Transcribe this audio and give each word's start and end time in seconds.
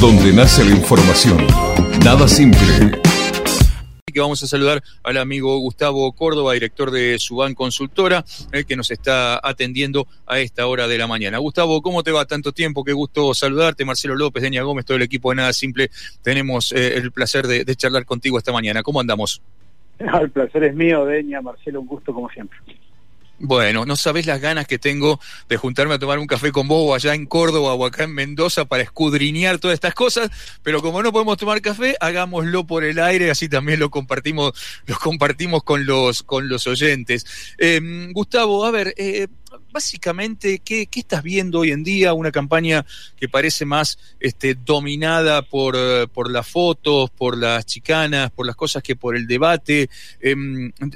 donde 0.00 0.32
nace 0.32 0.64
la 0.64 0.70
información. 0.70 1.38
Nada 2.04 2.26
simple. 2.28 3.00
Que 4.12 4.20
vamos 4.20 4.42
a 4.42 4.46
saludar 4.46 4.82
al 5.02 5.16
amigo 5.18 5.58
Gustavo 5.58 6.10
Córdoba, 6.12 6.54
director 6.54 6.90
de 6.90 7.18
Suban 7.18 7.54
Consultora, 7.54 8.24
el 8.52 8.66
que 8.66 8.76
nos 8.76 8.90
está 8.90 9.38
atendiendo 9.42 10.06
a 10.26 10.40
esta 10.40 10.66
hora 10.66 10.88
de 10.88 10.98
la 10.98 11.06
mañana. 11.06 11.38
Gustavo, 11.38 11.82
¿cómo 11.82 12.02
te 12.02 12.10
va 12.10 12.24
tanto 12.24 12.52
tiempo? 12.52 12.84
Qué 12.84 12.92
gusto 12.92 13.34
saludarte. 13.34 13.84
Marcelo 13.84 14.14
López, 14.14 14.42
Deña 14.42 14.62
Gómez, 14.62 14.86
todo 14.86 14.96
el 14.96 15.02
equipo 15.02 15.30
de 15.30 15.36
Nada 15.36 15.52
Simple. 15.52 15.90
Tenemos 16.22 16.72
eh, 16.72 16.96
el 16.96 17.12
placer 17.12 17.46
de, 17.46 17.64
de 17.64 17.76
charlar 17.76 18.06
contigo 18.06 18.38
esta 18.38 18.52
mañana. 18.52 18.82
¿Cómo 18.82 19.00
andamos? 19.00 19.42
El 20.20 20.30
placer 20.30 20.64
es 20.64 20.74
mío, 20.74 21.04
Deña, 21.04 21.40
Marcelo, 21.40 21.80
un 21.80 21.86
gusto 21.86 22.14
como 22.14 22.28
siempre. 22.30 22.58
Bueno, 23.40 23.84
no 23.84 23.94
sabés 23.94 24.26
las 24.26 24.40
ganas 24.40 24.66
que 24.66 24.78
tengo 24.78 25.20
de 25.48 25.56
juntarme 25.56 25.94
a 25.94 25.98
tomar 25.98 26.18
un 26.18 26.26
café 26.26 26.50
con 26.50 26.66
vos 26.66 26.96
allá 26.96 27.14
en 27.14 27.26
Córdoba 27.26 27.74
o 27.74 27.86
acá 27.86 28.04
en 28.04 28.12
Mendoza 28.12 28.64
para 28.64 28.82
escudriñar 28.82 29.58
todas 29.58 29.74
estas 29.74 29.94
cosas, 29.94 30.30
pero 30.64 30.82
como 30.82 31.02
no 31.04 31.12
podemos 31.12 31.36
tomar 31.36 31.60
café, 31.60 31.96
hagámoslo 32.00 32.66
por 32.66 32.82
el 32.82 32.98
aire, 32.98 33.30
así 33.30 33.48
también 33.48 33.78
lo 33.78 33.90
compartimos, 33.90 34.52
lo 34.86 34.98
compartimos 34.98 35.62
con 35.62 35.86
los, 35.86 36.24
con 36.24 36.48
los 36.48 36.66
oyentes. 36.66 37.26
Eh, 37.58 38.08
Gustavo, 38.12 38.64
a 38.64 38.72
ver, 38.72 38.92
eh, 38.96 39.28
básicamente, 39.78 40.58
¿qué, 40.58 40.86
¿qué, 40.86 40.98
estás 40.98 41.22
viendo 41.22 41.60
hoy 41.60 41.70
en 41.70 41.84
día? 41.84 42.12
Una 42.12 42.32
campaña 42.32 42.84
que 43.16 43.28
parece 43.28 43.64
más 43.64 43.96
este, 44.18 44.56
dominada 44.56 45.42
por, 45.42 45.76
eh, 45.78 46.08
por 46.12 46.32
las 46.32 46.48
fotos, 46.48 47.10
por 47.10 47.38
las 47.38 47.64
chicanas, 47.64 48.32
por 48.32 48.44
las 48.44 48.56
cosas 48.56 48.82
que 48.82 48.96
por 48.96 49.14
el 49.14 49.28
debate. 49.28 49.88
Eh, 50.20 50.34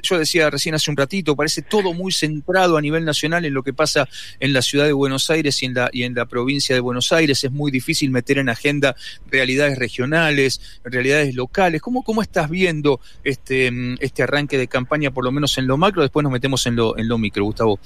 yo 0.03 0.19
decía 0.19 0.51
recién 0.51 0.75
hace 0.75 0.91
un 0.91 0.97
ratito, 0.97 1.37
parece 1.37 1.63
todo 1.63 1.95
muy 1.95 2.11
centrado 2.11 2.77
a 2.77 2.81
nivel 2.81 3.05
nacional 3.05 3.45
en 3.45 3.55
lo 3.55 3.63
que 3.63 3.73
pasa 3.73 4.09
en 4.41 4.53
la 4.53 4.63
ciudad 4.63 4.87
de 4.87 4.93
Buenos 4.93 5.31
Aires 5.31 5.63
y 5.63 5.67
en 5.67 5.75
la, 5.75 5.89
y 5.93 6.03
en 6.03 6.17
la 6.17 6.27
provincia 6.27 6.75
de 6.75 6.81
Buenos 6.81 7.13
Aires. 7.13 7.45
Es 7.45 7.53
muy 7.53 7.71
difícil 7.71 8.11
meter 8.11 8.39
en 8.39 8.49
agenda 8.49 8.97
realidades 9.31 9.79
regionales, 9.79 10.61
realidades 10.83 11.37
locales. 11.37 11.81
¿Cómo, 11.81 12.03
cómo 12.03 12.21
estás 12.21 12.51
viendo 12.51 12.99
este, 13.23 13.71
este 14.01 14.25
arranque 14.25 14.59
de 14.59 14.67
campaña, 14.67 15.13
por 15.13 15.23
lo 15.23 15.31
menos 15.31 15.57
en 15.57 15.69
lo 15.69 15.77
macro? 15.77 16.03
Después 16.03 16.25
nos 16.25 16.33
metemos 16.33 16.67
en 16.67 16.75
lo, 16.75 16.99
en 16.99 17.07
lo 17.07 17.17
micro, 17.17 17.45
Gustavo. 17.45 17.79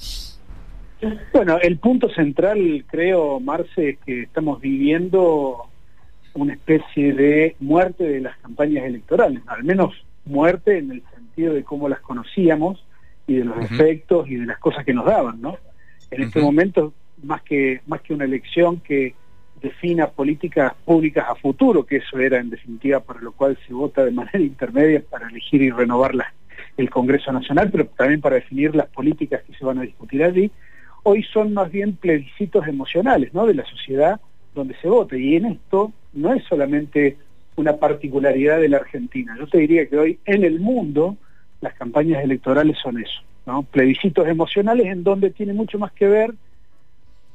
Bueno, 1.31 1.59
el 1.61 1.77
punto 1.77 2.09
central, 2.09 2.83
creo, 2.87 3.39
Marce, 3.39 3.89
es 3.89 3.97
que 3.99 4.23
estamos 4.23 4.59
viviendo 4.59 5.67
una 6.33 6.53
especie 6.53 7.13
de 7.13 7.55
muerte 7.59 8.03
de 8.03 8.21
las 8.21 8.37
campañas 8.37 8.85
electorales, 8.85 9.41
al 9.47 9.63
menos 9.63 9.93
muerte 10.25 10.77
en 10.77 10.91
el 10.91 11.03
sentido 11.13 11.53
de 11.53 11.63
cómo 11.63 11.87
las 11.89 11.99
conocíamos 11.99 12.83
y 13.27 13.35
de 13.35 13.45
los 13.45 13.57
uh 13.57 13.59
-huh. 13.59 13.73
efectos 13.73 14.29
y 14.29 14.35
de 14.35 14.45
las 14.45 14.57
cosas 14.59 14.85
que 14.85 14.93
nos 14.93 15.05
daban, 15.05 15.41
¿no? 15.41 15.57
En 16.11 16.21
uh 16.21 16.23
-huh. 16.23 16.27
este 16.27 16.41
momento, 16.41 16.93
más 17.23 17.41
que, 17.43 17.81
más 17.87 18.01
que 18.01 18.13
una 18.13 18.25
elección 18.25 18.79
que 18.79 19.13
defina 19.61 20.07
políticas 20.07 20.73
públicas 20.85 21.25
a 21.27 21.35
futuro, 21.35 21.85
que 21.85 21.97
eso 21.97 22.19
era 22.19 22.39
en 22.39 22.49
definitiva 22.49 22.99
para 22.99 23.21
lo 23.21 23.31
cual 23.31 23.57
se 23.67 23.73
vota 23.73 24.05
de 24.05 24.11
manera 24.11 24.39
intermedia 24.39 25.01
para 25.09 25.27
elegir 25.29 25.61
y 25.61 25.71
renovar 25.71 26.13
la, 26.13 26.31
el 26.77 26.89
Congreso 26.89 27.31
Nacional, 27.31 27.69
pero 27.71 27.87
también 27.87 28.21
para 28.21 28.35
definir 28.35 28.75
las 28.75 28.87
políticas 28.87 29.41
que 29.43 29.53
se 29.53 29.65
van 29.65 29.79
a 29.79 29.81
discutir 29.81 30.23
allí, 30.23 30.51
hoy 31.09 31.23
son 31.23 31.53
más 31.53 31.71
bien 31.71 31.95
plebiscitos 31.95 32.67
emocionales 32.67 33.33
¿no? 33.33 33.45
de 33.45 33.53
la 33.53 33.65
sociedad 33.65 34.19
donde 34.53 34.75
se 34.81 34.89
vota. 34.89 35.15
Y 35.15 35.37
en 35.37 35.45
esto 35.45 35.93
no 36.11 36.33
es 36.33 36.43
solamente 36.43 37.15
una 37.55 37.77
particularidad 37.77 38.59
de 38.59 38.67
la 38.67 38.77
Argentina. 38.77 39.33
Yo 39.39 39.47
te 39.47 39.59
diría 39.59 39.87
que 39.87 39.97
hoy 39.97 40.19
en 40.25 40.43
el 40.43 40.59
mundo 40.59 41.15
las 41.61 41.73
campañas 41.75 42.21
electorales 42.21 42.77
son 42.83 43.01
eso, 43.01 43.21
¿no? 43.45 43.63
plebiscitos 43.63 44.27
emocionales 44.27 44.87
en 44.87 45.05
donde 45.05 45.29
tiene 45.29 45.53
mucho 45.53 45.79
más 45.79 45.93
que 45.93 46.07
ver 46.07 46.33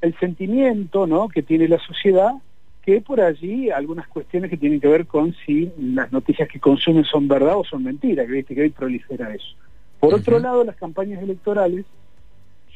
el 0.02 0.14
sentimiento 0.18 1.06
¿no? 1.06 1.28
que 1.28 1.42
tiene 1.42 1.66
la 1.66 1.78
sociedad 1.78 2.32
que 2.82 3.00
por 3.00 3.22
allí 3.22 3.70
algunas 3.70 4.06
cuestiones 4.08 4.50
que 4.50 4.58
tienen 4.58 4.80
que 4.80 4.88
ver 4.88 5.06
con 5.06 5.34
si 5.46 5.72
las 5.78 6.12
noticias 6.12 6.46
que 6.46 6.60
consumen 6.60 7.04
son 7.04 7.26
verdad 7.26 7.56
o 7.56 7.64
son 7.64 7.84
mentiras, 7.84 8.26
que 8.26 8.32
viste 8.32 8.54
que 8.54 8.62
hoy 8.62 8.70
prolifera 8.70 9.34
eso. 9.34 9.56
Por 9.98 10.12
uh 10.12 10.16
-huh. 10.16 10.20
otro 10.20 10.38
lado, 10.40 10.62
las 10.62 10.76
campañas 10.76 11.22
electorales 11.22 11.86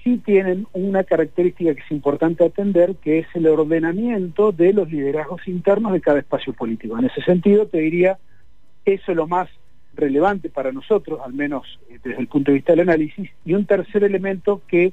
sí 0.07 0.23
tienen 0.25 0.69
una 0.73 1.03
característica 1.03 1.75
que 1.75 1.81
es 1.81 1.91
importante 1.91 2.45
atender, 2.45 2.95
que 3.03 3.19
es 3.19 3.27
el 3.35 3.49
ordenamiento 3.49 4.53
de 4.53 4.73
los 4.73 4.89
liderazgos 4.89 5.41
internos 5.49 5.93
de 5.93 6.01
cada 6.01 6.21
espacio 6.21 6.53
político. 6.53 6.97
En 6.97 7.07
ese 7.07 7.23
sentido, 7.23 7.67
te 7.67 7.79
diría, 7.79 8.17
eso 8.85 9.11
es 9.11 9.17
lo 9.17 9.27
más 9.27 9.49
relevante 9.95 10.49
para 10.49 10.71
nosotros, 10.71 11.19
al 11.25 11.33
menos 11.33 11.81
eh, 11.91 11.99
desde 12.05 12.21
el 12.21 12.29
punto 12.29 12.53
de 12.53 12.59
vista 12.59 12.73
del 12.73 12.89
análisis, 12.89 13.29
y 13.45 13.55
un 13.55 13.67
tercer 13.67 14.05
elemento 14.05 14.63
que 14.69 14.93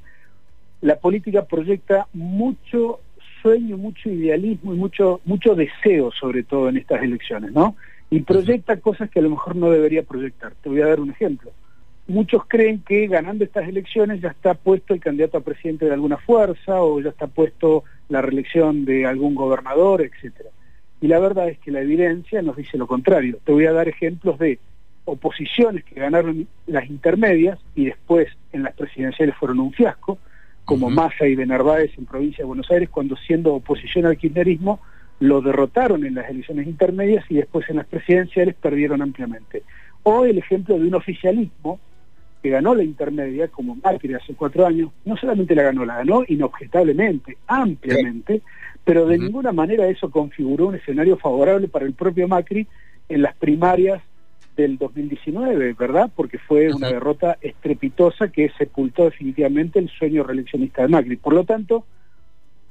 la 0.81 0.95
política 0.95 1.45
proyecta 1.45 2.07
mucho 2.13 2.99
sueño, 3.43 3.77
mucho 3.77 4.09
idealismo 4.09 4.73
y 4.73 4.77
mucho, 4.77 5.21
mucho 5.25 5.53
deseo, 5.53 6.11
sobre 6.11 6.41
todo 6.41 6.69
en 6.69 6.77
estas 6.77 7.03
elecciones, 7.03 7.51
¿no? 7.51 7.75
Y 8.09 8.21
proyecta 8.21 8.79
cosas 8.79 9.11
que 9.11 9.19
a 9.19 9.21
lo 9.21 9.29
mejor 9.29 9.55
no 9.55 9.69
debería 9.69 10.01
proyectar. 10.01 10.53
Te 10.55 10.69
voy 10.69 10.81
a 10.81 10.87
dar 10.87 10.99
un 10.99 11.11
ejemplo 11.11 11.51
muchos 12.07 12.45
creen 12.47 12.83
que 12.85 13.07
ganando 13.07 13.43
estas 13.43 13.67
elecciones 13.67 14.21
ya 14.21 14.29
está 14.29 14.53
puesto 14.53 14.93
el 14.93 14.99
candidato 14.99 15.37
a 15.37 15.41
presidente 15.41 15.85
de 15.85 15.93
alguna 15.93 16.17
fuerza 16.17 16.81
o 16.81 16.99
ya 16.99 17.09
está 17.09 17.27
puesto 17.27 17.83
la 18.09 18.21
reelección 18.21 18.85
de 18.85 19.05
algún 19.05 19.35
gobernador, 19.35 20.01
etcétera. 20.01 20.49
Y 21.01 21.07
la 21.07 21.19
verdad 21.19 21.49
es 21.49 21.59
que 21.59 21.71
la 21.71 21.81
evidencia 21.81 22.41
nos 22.41 22.55
dice 22.55 22.77
lo 22.77 22.87
contrario. 22.87 23.39
Te 23.43 23.51
voy 23.51 23.65
a 23.65 23.73
dar 23.73 23.87
ejemplos 23.87 24.39
de 24.39 24.59
oposiciones 25.05 25.83
que 25.83 25.99
ganaron 25.99 26.47
las 26.65 26.89
intermedias 26.89 27.59
y 27.75 27.85
después 27.85 28.27
en 28.51 28.63
las 28.63 28.73
presidenciales 28.73 29.35
fueron 29.35 29.59
un 29.59 29.73
fiasco, 29.73 30.17
como 30.65 30.87
uh 30.87 30.89
-huh. 30.89 30.93
Massa 30.93 31.27
y 31.27 31.35
Benarváez 31.35 31.91
en 31.97 32.05
provincia 32.05 32.43
de 32.43 32.45
Buenos 32.45 32.71
Aires, 32.71 32.89
cuando 32.89 33.17
siendo 33.17 33.53
oposición 33.53 34.05
al 34.05 34.17
kirchnerismo 34.17 34.79
lo 35.19 35.41
derrotaron 35.41 36.05
en 36.05 36.15
las 36.15 36.29
elecciones 36.29 36.67
intermedias 36.67 37.25
y 37.29 37.35
después 37.35 37.69
en 37.69 37.77
las 37.77 37.85
presidenciales 37.87 38.55
perdieron 38.55 39.01
ampliamente. 39.01 39.63
O 40.03 40.25
el 40.25 40.37
ejemplo 40.37 40.77
de 40.77 40.87
un 40.87 40.95
oficialismo 40.95 41.79
que 42.43 42.49
ganó 42.49 42.75
la 42.75 42.83
intermedia, 42.83 43.47
como 43.47 43.77
Macri 43.81 44.13
hace 44.13 44.33
cuatro 44.33 44.65
años, 44.65 44.91
no 45.05 45.15
solamente 45.15 45.55
la 45.55 45.63
ganó, 45.63 45.85
la 45.85 45.95
ganó 45.95 46.23
inobjetablemente, 46.27 47.37
ampliamente, 47.47 48.41
pero 48.83 49.07
de 49.07 49.15
uh 49.15 49.17
-huh. 49.17 49.23
ninguna 49.23 49.53
manera 49.53 49.87
eso 49.87 50.11
configuró 50.11 50.67
un 50.67 50.75
escenario 50.75 51.15
favorable 51.15 51.69
para 51.69 51.85
el 51.85 51.93
propio 51.93 52.27
Macri 52.27 52.67
en 53.07 53.21
las 53.21 53.33
primarias 53.37 54.01
del 54.57 54.77
2019, 54.77 55.73
¿verdad? 55.79 56.11
Porque 56.13 56.37
fue 56.37 56.67
uh 56.67 56.71
-huh. 56.71 56.75
una 56.75 56.89
derrota 56.89 57.37
estrepitosa 57.41 58.27
que 58.27 58.51
sepultó 58.57 59.05
definitivamente 59.05 59.79
el 59.79 59.89
sueño 59.89 60.23
reeleccionista 60.23 60.81
de 60.81 60.89
Macri. 60.89 61.15
Por 61.15 61.33
lo 61.33 61.45
tanto, 61.45 61.85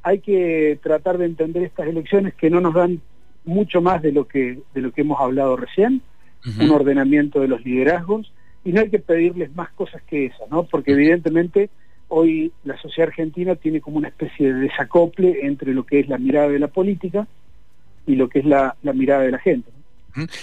hay 0.03 0.19
que 0.19 0.79
tratar 0.83 1.17
de 1.17 1.25
entender 1.25 1.63
estas 1.63 1.89
elecciones 1.89 2.35
que 2.35 2.51
no 2.51 2.61
nos 2.61 2.75
dan 2.75 3.01
mucho 3.47 3.81
más 3.81 4.03
de 4.03 4.13
lo 4.13 4.29
que, 4.29 4.59
de 4.75 4.81
lo 4.83 4.93
que 4.93 5.01
hemos 5.01 5.19
hablado 5.19 5.57
recién, 5.57 6.03
uh 6.45 6.51
-huh. 6.51 6.65
un 6.65 6.71
ordenamiento 6.73 7.41
de 7.41 7.49
los 7.49 7.65
liderazgos, 7.65 8.31
y 8.65 8.73
no 8.73 8.81
hay 8.81 8.91
que 8.91 8.99
pedirles 8.99 9.55
más 9.55 9.71
cosas 9.73 10.03
que 10.03 10.27
esa, 10.27 10.45
¿no? 10.51 10.65
Porque 10.65 10.93
evidentemente 10.93 11.71
hoy 12.09 12.53
la 12.65 12.81
sociedad 12.81 13.09
argentina 13.09 13.57
tiene 13.57 13.81
como 13.81 13.97
una 13.97 14.09
especie 14.09 14.53
de 14.53 14.61
desacople 14.61 15.47
entre 15.47 15.73
lo 15.73 15.85
que 15.85 16.01
es 16.01 16.09
la 16.09 16.19
mirada 16.19 16.49
de 16.49 16.59
la 16.59 16.69
política 16.69 17.27
y 18.07 18.17
lo 18.17 18.29
que 18.29 18.41
es 18.41 18.45
la, 18.45 18.77
la 18.83 18.93
mirada 18.93 19.23
de 19.23 19.31
la 19.31 19.39
gente. 19.39 19.71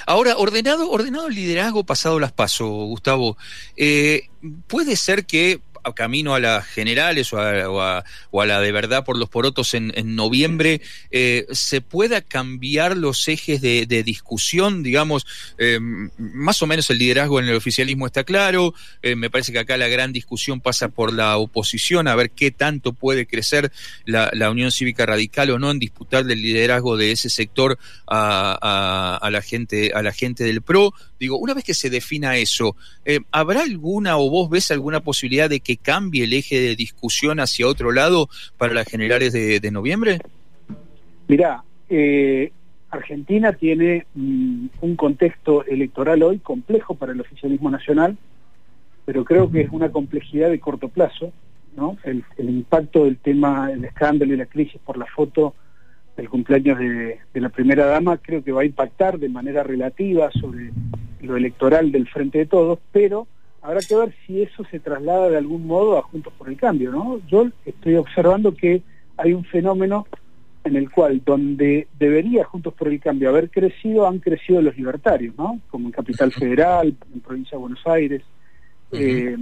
Ahora, 0.07 0.35
ordenado, 0.37 0.89
ordenado 0.89 1.27
el 1.27 1.35
liderazgo 1.35 1.83
pasado 1.83 2.19
las 2.19 2.31
paso, 2.31 2.67
Gustavo, 2.67 3.37
eh, 3.77 4.23
puede 4.67 4.95
ser 4.95 5.25
que 5.25 5.59
camino 5.95 6.35
a 6.35 6.39
las 6.39 6.65
generales 6.65 7.33
o 7.33 7.37
a, 7.37 7.97
a, 7.97 8.03
a 8.41 8.45
la 8.45 8.59
de 8.61 8.71
verdad 8.71 9.03
por 9.03 9.17
los 9.17 9.29
porotos 9.29 9.73
en, 9.73 10.15
noviembre, 10.15 10.81
eh, 11.11 11.45
se 11.51 11.81
pueda 11.81 12.21
cambiar 12.21 12.97
los 12.97 13.27
ejes 13.27 13.61
de, 13.61 13.85
discusión, 14.03 14.81
digamos, 14.83 15.25
eh, 15.57 15.79
más 16.17 16.61
o 16.61 16.67
menos 16.67 16.89
el 16.89 16.97
liderazgo 16.97 17.39
en 17.39 17.47
el 17.47 17.55
oficialismo 17.55 18.05
está 18.05 18.23
claro, 18.23 18.73
eh, 19.01 19.15
me 19.15 19.29
parece 19.29 19.51
que 19.51 19.59
acá 19.59 19.77
la 19.77 19.87
gran 19.87 20.13
discusión 20.13 20.61
pasa 20.61 20.89
por 20.89 21.13
la 21.13 21.37
oposición, 21.37 22.07
a 22.07 22.15
ver 22.15 22.31
qué 22.31 22.51
tanto 22.51 22.93
puede 22.93 23.27
crecer 23.27 23.71
la, 24.05 24.29
Unión 24.49 24.71
Cívica 24.71 25.05
Radical 25.05 25.51
o 25.51 25.59
no 25.59 25.69
en 25.69 25.77
disputar 25.77 26.29
el 26.29 26.41
liderazgo 26.41 26.97
de 26.97 27.11
ese 27.11 27.29
sector 27.29 27.77
a, 28.07 28.57
a, 28.59 29.17
a, 29.17 29.29
la 29.29 29.41
gente, 29.43 29.91
a 29.93 30.01
la 30.01 30.11
gente 30.11 30.43
del 30.43 30.63
PRO. 30.63 30.93
Digo, 31.19 31.37
una 31.37 31.53
vez 31.53 31.63
que 31.63 31.75
se 31.75 31.91
defina 31.91 32.37
eso, 32.37 32.75
¿habrá 33.31 33.61
alguna 33.61 34.17
o 34.17 34.29
vos 34.29 34.49
ves 34.49 34.71
alguna 34.71 35.01
posibilidad 35.01 35.49
de 35.49 35.59
que 35.59 35.68
cambie 35.77 36.23
el 36.23 36.33
eje 36.33 36.59
de 36.59 36.75
discusión 36.75 37.39
hacia 37.39 37.67
otro 37.67 37.91
lado 37.91 38.29
para 38.57 38.73
las 38.73 38.87
generales 38.87 39.33
de, 39.33 39.71
noviembre? 39.71 40.19
Mirá, 41.27 41.63
eh, 41.89 42.51
Argentina 42.89 43.53
tiene 43.53 44.05
mm, 44.15 44.67
un 44.81 44.95
contexto 44.95 45.65
electoral 45.65 46.23
hoy 46.23 46.39
complejo 46.39 46.95
para 46.95 47.11
el 47.11 47.21
oficialismo 47.21 47.69
nacional, 47.69 48.17
pero 49.05 49.23
creo 49.23 49.51
que 49.51 49.61
es 49.61 49.69
una 49.71 49.91
complejidad 49.91 50.49
de 50.49 50.59
corto 50.59 50.89
plazo, 50.89 51.31
¿no? 51.75 51.97
El, 52.03 52.23
el 52.37 52.49
impacto 52.49 53.05
del 53.05 53.17
tema, 53.17 53.71
el 53.71 53.85
escándalo 53.85 54.33
y 54.33 54.37
la 54.37 54.45
crisis 54.45 54.79
por 54.83 54.97
la 54.97 55.05
foto 55.05 55.53
del 56.19 56.29
cumpleaños 56.29 56.77
de, 56.77 57.19
la 57.33 57.49
primera 57.49 57.85
dama 57.85 58.17
creo 58.17 58.43
que 58.43 58.51
va 58.51 58.61
a 58.61 58.65
impactar 58.65 59.17
de 59.19 59.29
manera 59.29 59.63
relativa 59.63 60.29
sobre 60.31 60.71
lo 61.21 61.37
electoral 61.37 61.91
del 61.91 62.07
Frente 62.07 62.39
de 62.39 62.45
Todos, 62.45 62.79
pero 62.91 63.27
habrá 63.61 63.79
que 63.81 63.95
ver 63.95 64.13
si 64.25 64.41
eso 64.41 64.63
se 64.69 64.79
traslada 64.79 65.29
de 65.29 65.37
algún 65.37 65.65
modo 65.67 65.97
a 65.97 66.01
Juntos 66.01 66.33
por 66.37 66.49
el 66.49 66.57
Cambio, 66.57 66.91
¿no? 66.91 67.19
Yo 67.27 67.47
estoy 67.65 67.95
observando 67.95 68.53
que 68.53 68.81
hay 69.17 69.33
un 69.33 69.43
fenómeno 69.43 70.07
en 70.63 70.75
el 70.75 70.89
cual 70.89 71.21
donde 71.25 71.87
debería 71.97 72.45
Juntos 72.45 72.73
por 72.73 72.87
el 72.87 72.99
Cambio 72.99 73.29
haber 73.29 73.49
crecido, 73.49 74.07
han 74.07 74.19
crecido 74.19 74.61
los 74.61 74.77
libertarios, 74.77 75.35
¿no? 75.37 75.59
Como 75.69 75.87
en 75.87 75.91
Capital 75.91 76.31
Federal, 76.31 76.95
en 77.13 77.19
Provincia 77.21 77.57
de 77.57 77.61
Buenos 77.61 77.85
Aires. 77.87 78.23
Eh, 78.91 79.37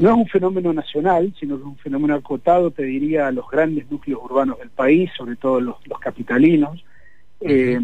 no 0.00 0.08
es 0.10 0.16
un 0.16 0.26
fenómeno 0.28 0.72
nacional, 0.72 1.34
sino 1.38 1.56
que 1.56 1.62
es 1.62 1.66
un 1.66 1.76
fenómeno 1.78 2.14
acotado, 2.14 2.70
te 2.70 2.84
diría, 2.84 3.26
a 3.26 3.32
los 3.32 3.48
grandes 3.50 3.90
núcleos 3.90 4.20
urbanos 4.22 4.58
del 4.58 4.70
país, 4.70 5.10
sobre 5.16 5.36
todo 5.36 5.60
los, 5.60 5.76
capitalinos. 6.00 6.84
Eh, 7.40 7.78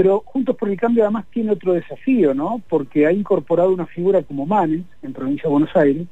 pero 0.00 0.22
Juntos 0.24 0.56
por 0.56 0.70
el 0.70 0.80
Cambio 0.80 1.02
además 1.02 1.26
tiene 1.30 1.52
otro 1.52 1.74
desafío, 1.74 2.32
¿no? 2.32 2.62
Porque 2.70 3.06
ha 3.06 3.12
incorporado 3.12 3.70
una 3.70 3.84
figura 3.84 4.22
como 4.22 4.46
Manes 4.46 4.86
en 5.02 5.12
Provincia 5.12 5.42
de 5.42 5.50
Buenos 5.50 5.76
Aires, 5.76 6.06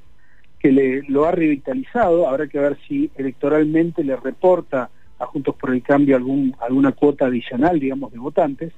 que 0.58 0.70
le, 0.70 1.04
lo 1.04 1.24
ha 1.24 1.30
revitalizado, 1.30 2.28
habrá 2.28 2.48
que 2.48 2.58
ver 2.58 2.76
si 2.86 3.10
electoralmente 3.16 4.04
le 4.04 4.14
reporta 4.16 4.90
a 5.18 5.24
Juntos 5.24 5.54
por 5.54 5.70
el 5.70 5.82
Cambio 5.82 6.16
alguna 6.16 6.92
cuota 6.92 7.24
adicional, 7.24 7.80
digamos, 7.80 8.12
de 8.12 8.18
votantes, 8.18 8.74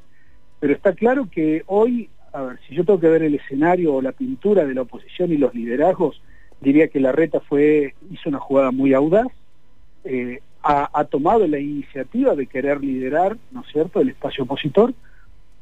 pero 0.61 0.75
está 0.75 0.93
claro 0.93 1.29
que 1.29 1.65
hoy, 1.67 2.09
a 2.33 2.43
ver, 2.43 2.61
si 2.69 2.77
yo 2.77 2.85
tengo 2.85 3.01
que 3.01 3.09
ver 3.09 3.25
el 3.25 3.35
escenario 3.35 3.95
o 3.95 4.03
la 4.03 4.12
pintura 4.12 4.65
de 4.65 4.75
la 4.75 4.83
oposición 4.83 5.33
y 5.33 5.39
los 5.39 5.53
liderazgos, 5.57 6.23
diría 6.61 6.87
que 6.87 7.01
la 7.01 7.11
reta 7.11 7.41
fue, 7.41 7.97
hizo 8.12 8.29
una 8.29 8.39
jugada 8.39 8.71
muy 8.71 8.95
audaz, 8.95 9.27
eh, 10.05 10.41
ha, 10.62 11.05
tomado 11.05 11.47
la 11.47 11.59
iniciativa 11.59 12.35
de 12.35 12.47
querer 12.47 12.83
liderar, 12.83 13.37
¿no 13.51 13.62
es 13.62 13.67
cierto?, 13.73 14.01
el 14.01 14.11
espacio 14.11 14.45
opositor, 14.45 14.93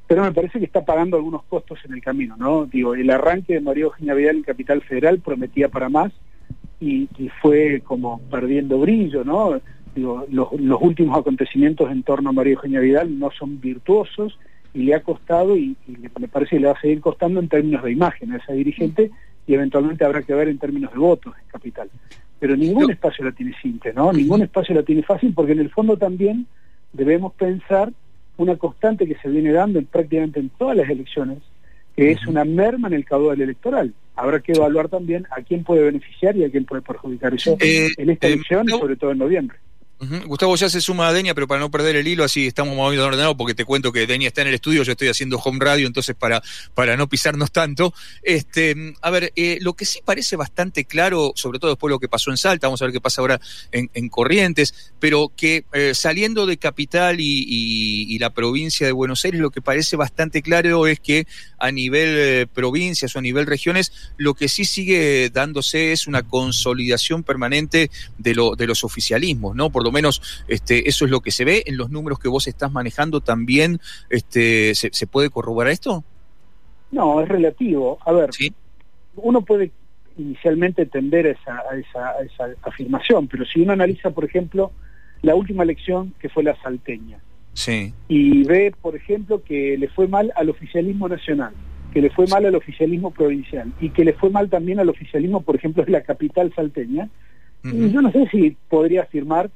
pero 0.07 0.23
me 0.23 0.33
parece 0.33 0.59
que 0.59 0.65
está 0.65 0.85
pagando 0.85 1.17
algunos 1.17 1.45
costos 1.45 1.79
en 1.85 1.93
el 1.93 2.01
camino, 2.01 2.37
¿no? 2.37 2.67
Digo, 2.67 2.95
el 2.95 3.11
arranque 3.11 3.55
de 3.55 3.61
María 3.61 3.85
Eugenia 3.85 4.15
Vidal 4.15 4.37
en 4.37 4.43
Capital 4.43 4.83
Federal 4.83 5.19
prometía 5.21 5.69
para 5.69 5.89
más 5.89 6.13
y, 6.81 7.09
fue 7.43 7.83
como 7.85 8.21
perdiendo 8.31 8.79
brillo, 8.79 9.25
¿no? 9.25 9.61
los, 9.97 10.81
últimos 10.81 11.19
acontecimientos 11.19 11.91
en 11.91 12.03
torno 12.03 12.31
a 12.31 12.33
María 12.33 12.55
Eugenia 12.55 12.81
Vidal 12.81 13.19
no 13.19 13.31
son 13.31 13.61
virtuosos 13.61 14.39
y 14.73 14.85
le 14.85 14.95
ha 14.95 15.03
costado 15.03 15.57
y, 15.57 15.77
me 16.19 16.29
parece 16.29 16.57
que 16.57 16.61
le 16.61 16.69
va 16.69 16.75
a 16.75 16.81
seguir 16.81 17.01
costando 17.01 17.41
en 17.41 17.49
términos 17.49 17.83
de 17.83 17.93
imagen 17.93 18.33
a 18.33 18.37
esa 18.37 18.53
dirigente 18.53 19.11
y 19.47 19.55
eventualmente 19.55 20.05
habrá 20.05 20.23
que 20.23 20.35
ver 20.35 20.49
en 20.49 20.59
términos 20.59 20.93
de 20.93 20.99
votos 20.99 21.35
en 21.43 21.49
capital. 21.49 21.91
Pero 22.41 22.57
ningún 22.57 22.91
espacio 22.91 23.25
la 23.25 23.33
tiene 23.33 23.55
simple, 23.61 23.93
¿no? 23.93 24.13
Ningún 24.13 24.43
espacio 24.43 24.75
la 24.75 24.83
tiene 24.83 25.03
fácil 25.03 25.33
porque 25.35 25.53
en 25.53 25.61
el 25.61 25.71
fondo 25.71 25.97
también 25.97 26.47
debemos 26.93 27.33
pensar 27.35 27.93
una 28.37 28.57
constante 28.57 29.07
que 29.07 29.17
se 29.17 29.29
viene 29.29 29.53
dando 29.53 29.79
en 29.79 29.87
prácticamente 29.87 30.39
en 30.39 30.49
todas 30.51 30.77
las 30.77 30.89
elecciones, 30.89 31.39
que 31.97 32.13
es 32.13 32.27
una 32.27 32.45
merma 32.45 32.89
en 32.89 32.95
el 32.95 33.05
caudal 33.05 33.41
electoral. 33.41 33.93
Habrá 34.15 34.41
que 34.41 34.53
evaluar 34.53 34.89
también 34.89 35.27
a 35.31 35.43
quién 35.43 35.65
puede 35.65 35.83
beneficiar 35.83 36.37
y 36.37 36.45
a 36.45 36.51
quién 36.51 36.65
puede 36.65 36.83
perjudicar 36.83 37.35
eso 37.35 37.57
eh, 37.61 37.89
en 37.97 38.11
esta 38.11 38.29
eh, 38.29 38.33
elección 38.33 38.69
sobre 38.69 38.97
todo 38.97 39.11
en 39.11 39.19
noviembre. 39.19 39.59
Gustavo 40.01 40.55
ya 40.55 40.69
se 40.69 40.81
suma 40.81 41.09
a 41.09 41.13
Deña, 41.13 41.35
pero 41.35 41.49
para 41.49 41.61
no 41.61 41.73
perder 41.73 41.97
el 41.97 42.07
hilo, 42.07 42.23
así 42.23 42.47
estamos 42.47 42.77
moviendo 42.77 43.05
ordenado, 43.05 43.37
porque 43.37 43.55
te 43.55 43.65
cuento 43.65 43.91
que 43.91 44.07
Deña 44.07 44.29
está 44.29 44.43
en 44.43 44.49
el 44.49 44.55
estudio, 44.55 44.85
yo 44.85 44.93
estoy 44.93 45.09
haciendo 45.09 45.39
home 45.39 45.59
radio, 45.61 45.89
entonces 45.89 46.15
para, 46.15 46.41
para 46.75 46.97
no 46.97 47.09
pisarnos 47.09 47.51
tanto. 47.51 47.93
Este, 48.23 48.95
a 49.03 49.11
ver, 49.11 49.33
eh, 49.35 49.59
lo 49.61 49.75
que 49.75 49.85
sí 49.85 50.01
parece 50.05 50.37
bastante 50.37 50.85
claro, 50.85 51.33
sobre 51.35 51.59
todo 51.59 51.73
después 51.73 51.91
de 51.91 51.95
lo 51.95 51.99
que 51.99 52.09
pasó 52.09 52.31
en 52.31 52.37
Salta, 52.37 52.69
vamos 52.69 52.81
a 52.81 52.85
ver 52.85 52.93
qué 52.93 53.01
pasa 53.01 53.23
ahora 53.23 53.41
en, 53.73 54.09
Corrientes, 54.09 54.93
pero 55.01 55.33
que 55.37 55.65
eh, 55.73 55.93
saliendo 55.95 56.47
de 56.47 56.57
Capital 56.57 57.17
y, 57.19 58.17
la 58.19 58.31
provincia 58.31 58.85
de 58.85 58.93
Buenos 58.93 59.25
Aires, 59.25 59.41
lo 59.41 59.51
que 59.51 59.63
parece 59.63 59.95
bastante 59.95 60.43
claro 60.43 60.89
es 60.89 60.99
que 60.99 61.27
a 61.59 61.71
nivel 61.71 62.09
eh, 62.17 62.47
provincias 62.53 63.15
o 63.15 63.21
a 63.21 63.23
nivel 63.23 63.47
regiones, 63.47 63.93
lo 64.17 64.35
que 64.35 64.49
sí 64.49 64.65
sigue 64.65 65.31
dándose 65.31 65.93
es 65.93 66.09
una 66.09 66.25
consolidación 66.25 67.23
permanente 67.23 67.93
de, 68.19 68.55
de 68.57 68.67
los 68.67 68.83
oficialismos, 68.83 69.55
¿no? 69.55 69.71
Por 69.71 69.85
lo 69.89 69.93
menos 69.93 70.45
este, 70.49 70.89
eso 70.89 71.05
es 71.05 71.11
lo 71.11 71.21
que 71.21 71.31
se 71.31 71.45
ve 71.45 71.63
en 71.67 71.77
los 71.77 71.91
números 71.91 72.19
que 72.19 72.29
vos 72.29 72.47
estás 72.47 72.71
manejando 72.71 73.21
también 73.21 73.79
este, 74.11 74.75
¿se, 74.75 75.07
puede 75.07 75.31
corroborar 75.31 75.73
esto 75.73 76.05
no 76.91 77.21
es 77.21 77.29
relativo 77.29 77.99
a 78.05 78.13
ver 78.13 78.31
uno 79.17 79.41
puede 79.43 79.71
inicialmente 80.17 80.87
tender 80.87 81.27
a 81.27 81.31
esa, 81.31 81.59
a 81.71 82.23
esa, 82.25 82.55
afirmación 82.63 83.29
pero 83.29 83.45
si 83.47 83.61
uno 83.61 83.73
analiza 83.73 84.11
por 84.11 84.25
ejemplo 84.25 84.73
la 85.23 85.35
última 85.35 85.63
elección 85.63 86.15
que 86.21 86.29
fue 86.29 86.43
la 86.45 86.61
salteña 86.63 87.19
sí. 87.55 87.95
y 88.09 88.45
ve 88.45 88.75
por 88.81 88.95
ejemplo 88.95 89.43
que 89.43 89.77
le 89.79 89.89
fue 89.89 90.07
mal 90.07 90.33
al 90.37 90.51
oficialismo 90.51 91.09
nacional 91.09 91.55
que 91.93 92.03
le 92.03 92.11
fue 92.11 92.27
mal 92.27 92.45
al 92.45 92.55
oficialismo 92.55 93.11
provincial 93.11 93.73
y 93.81 93.91
que 93.91 94.05
le 94.05 94.13
fue 94.13 94.31
mal 94.31 94.51
también 94.51 94.79
al 94.79 94.89
oficialismo, 94.89 95.41
por 95.41 95.57
ejemplo, 95.57 95.85
de 95.85 95.93
la 95.93 96.03
capital 96.03 96.53
salteña. 96.55 97.09
Y 97.65 97.91
yo 97.91 98.01
no 98.01 98.13
sé 98.13 98.29
si 98.31 98.57
podría 98.69 99.03
afirmar 99.03 99.51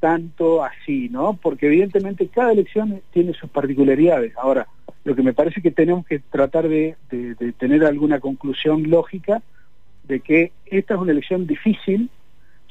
tanto 0.00 0.64
así, 0.64 1.08
¿no? 1.10 1.38
Porque 1.40 1.66
evidentemente 1.66 2.26
cada 2.28 2.52
elección 2.52 3.02
tiene 3.12 3.34
sus 3.34 3.50
particularidades. 3.50 4.34
Ahora, 4.36 4.66
lo 5.04 5.14
que 5.14 5.22
me 5.22 5.34
parece 5.34 5.60
que 5.60 5.70
tenemos 5.70 6.06
que 6.06 6.18
tratar 6.18 6.68
de, 6.68 6.96
tener 7.58 7.84
alguna 7.84 8.18
conclusión 8.18 8.90
lógica 8.90 9.42
de 10.04 10.20
que 10.20 10.52
esta 10.66 10.94
es 10.94 11.00
una 11.00 11.12
elección 11.12 11.46
difícil, 11.46 12.10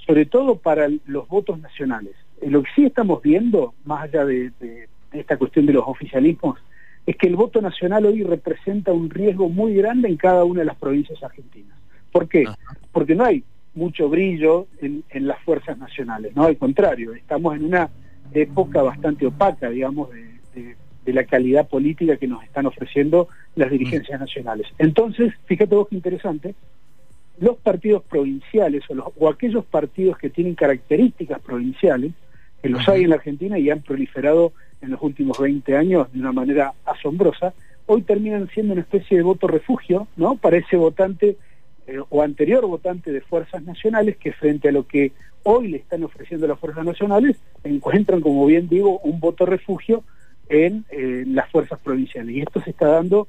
sobre 0.06 0.26
todo 0.26 0.58
para 0.58 0.88
los 1.06 1.28
votos 1.28 1.60
nacionales. 1.60 2.14
Lo 2.46 2.64
que 2.64 2.70
sí 2.76 2.86
estamos 2.86 3.22
viendo, 3.22 3.74
más 3.86 4.04
allá 4.04 4.26
de, 4.26 4.52
esta 5.14 5.38
cuestión 5.38 5.66
de 5.66 5.74
los 5.74 5.84
oficialismos, 5.88 6.60
es 7.06 7.16
que 7.16 7.28
el 7.28 7.36
voto 7.36 7.62
nacional 7.62 8.06
hoy 8.06 8.24
representa 8.24 8.92
un 8.92 9.10
riesgo 9.10 9.50
muy 9.50 9.74
grande 9.74 10.10
en 10.10 10.18
cada 10.18 10.44
una 10.44 10.60
de 10.60 10.66
las 10.66 10.78
provincias 10.78 11.24
argentinas. 11.24 11.78
¿Por 12.12 12.28
qué? 12.28 12.46
Porque 12.92 13.16
no 13.16 13.24
hay 13.24 13.44
mucho 13.80 14.10
brillo 14.10 14.68
en, 14.82 15.04
las 15.28 15.40
fuerzas 15.44 15.78
nacionales, 15.78 16.36
¿no? 16.36 16.44
Al 16.44 16.58
contrario, 16.58 17.14
estamos 17.14 17.56
en 17.56 17.66
una 17.66 17.90
época 18.34 18.84
bastante 18.84 19.26
opaca, 19.26 19.70
digamos, 19.70 20.10
de, 20.12 20.76
la 21.06 21.24
calidad 21.24 21.68
política 21.68 22.18
que 22.18 22.28
nos 22.28 22.44
están 22.44 22.68
ofreciendo 22.68 23.30
las 23.56 23.72
dirigencias 23.72 24.20
nacionales. 24.20 24.68
Entonces, 24.78 25.34
fíjate 25.46 25.74
vos 25.74 25.88
qué 25.88 25.96
interesante, 25.96 26.54
los 27.40 27.58
partidos 27.58 28.04
provinciales 28.04 28.84
o, 28.90 28.94
los, 28.94 29.08
o 29.18 29.28
aquellos 29.28 29.66
partidos 29.66 30.20
que 30.20 30.30
tienen 30.30 30.54
características 30.54 31.40
provinciales, 31.40 32.12
que 32.62 32.70
los 32.70 32.88
hay 32.88 33.06
en 33.06 33.10
la 33.10 33.16
Argentina 33.16 33.58
y 33.58 33.72
han 33.72 33.82
proliferado 33.82 34.54
en 34.82 34.92
los 34.92 35.02
últimos 35.02 35.40
20 35.40 35.76
años 35.76 36.14
de 36.14 36.20
una 36.20 36.32
manera 36.32 36.74
asombrosa, 36.86 37.56
hoy 37.88 38.04
terminan 38.04 38.48
siendo 38.50 38.74
una 38.74 38.84
especie 38.84 39.18
de 39.18 39.24
voto 39.24 39.48
refugio, 39.48 40.08
¿no? 40.16 40.36
Para 40.36 40.58
ese 40.58 40.76
votante 40.76 41.38
eh, 41.90 42.00
o 42.10 42.22
anterior 42.22 42.66
votante 42.68 43.12
de 43.12 43.22
fuerzas 43.22 43.64
nacionales 43.64 44.18
que 44.18 44.32
frente 44.32 44.70
a 44.70 44.72
lo 44.72 44.86
que 44.86 45.12
hoy 45.42 45.70
le 45.70 45.78
están 45.78 46.04
ofreciendo 46.04 46.46
las 46.46 46.60
fuerzas 46.60 46.86
nacionales 46.86 47.38
encuentran, 47.64 48.22
como 48.22 48.46
bien 48.46 48.70
digo, 48.70 49.00
un 49.00 49.20
voto 49.20 49.46
refugio 49.48 50.04
en 50.50 50.86
eh, 50.92 51.24
las 51.28 51.50
fuerzas 51.50 51.80
provinciales. 51.80 52.36
Y 52.36 52.42
esto 52.42 52.62
se 52.62 52.70
está 52.70 52.88
dando 52.88 53.28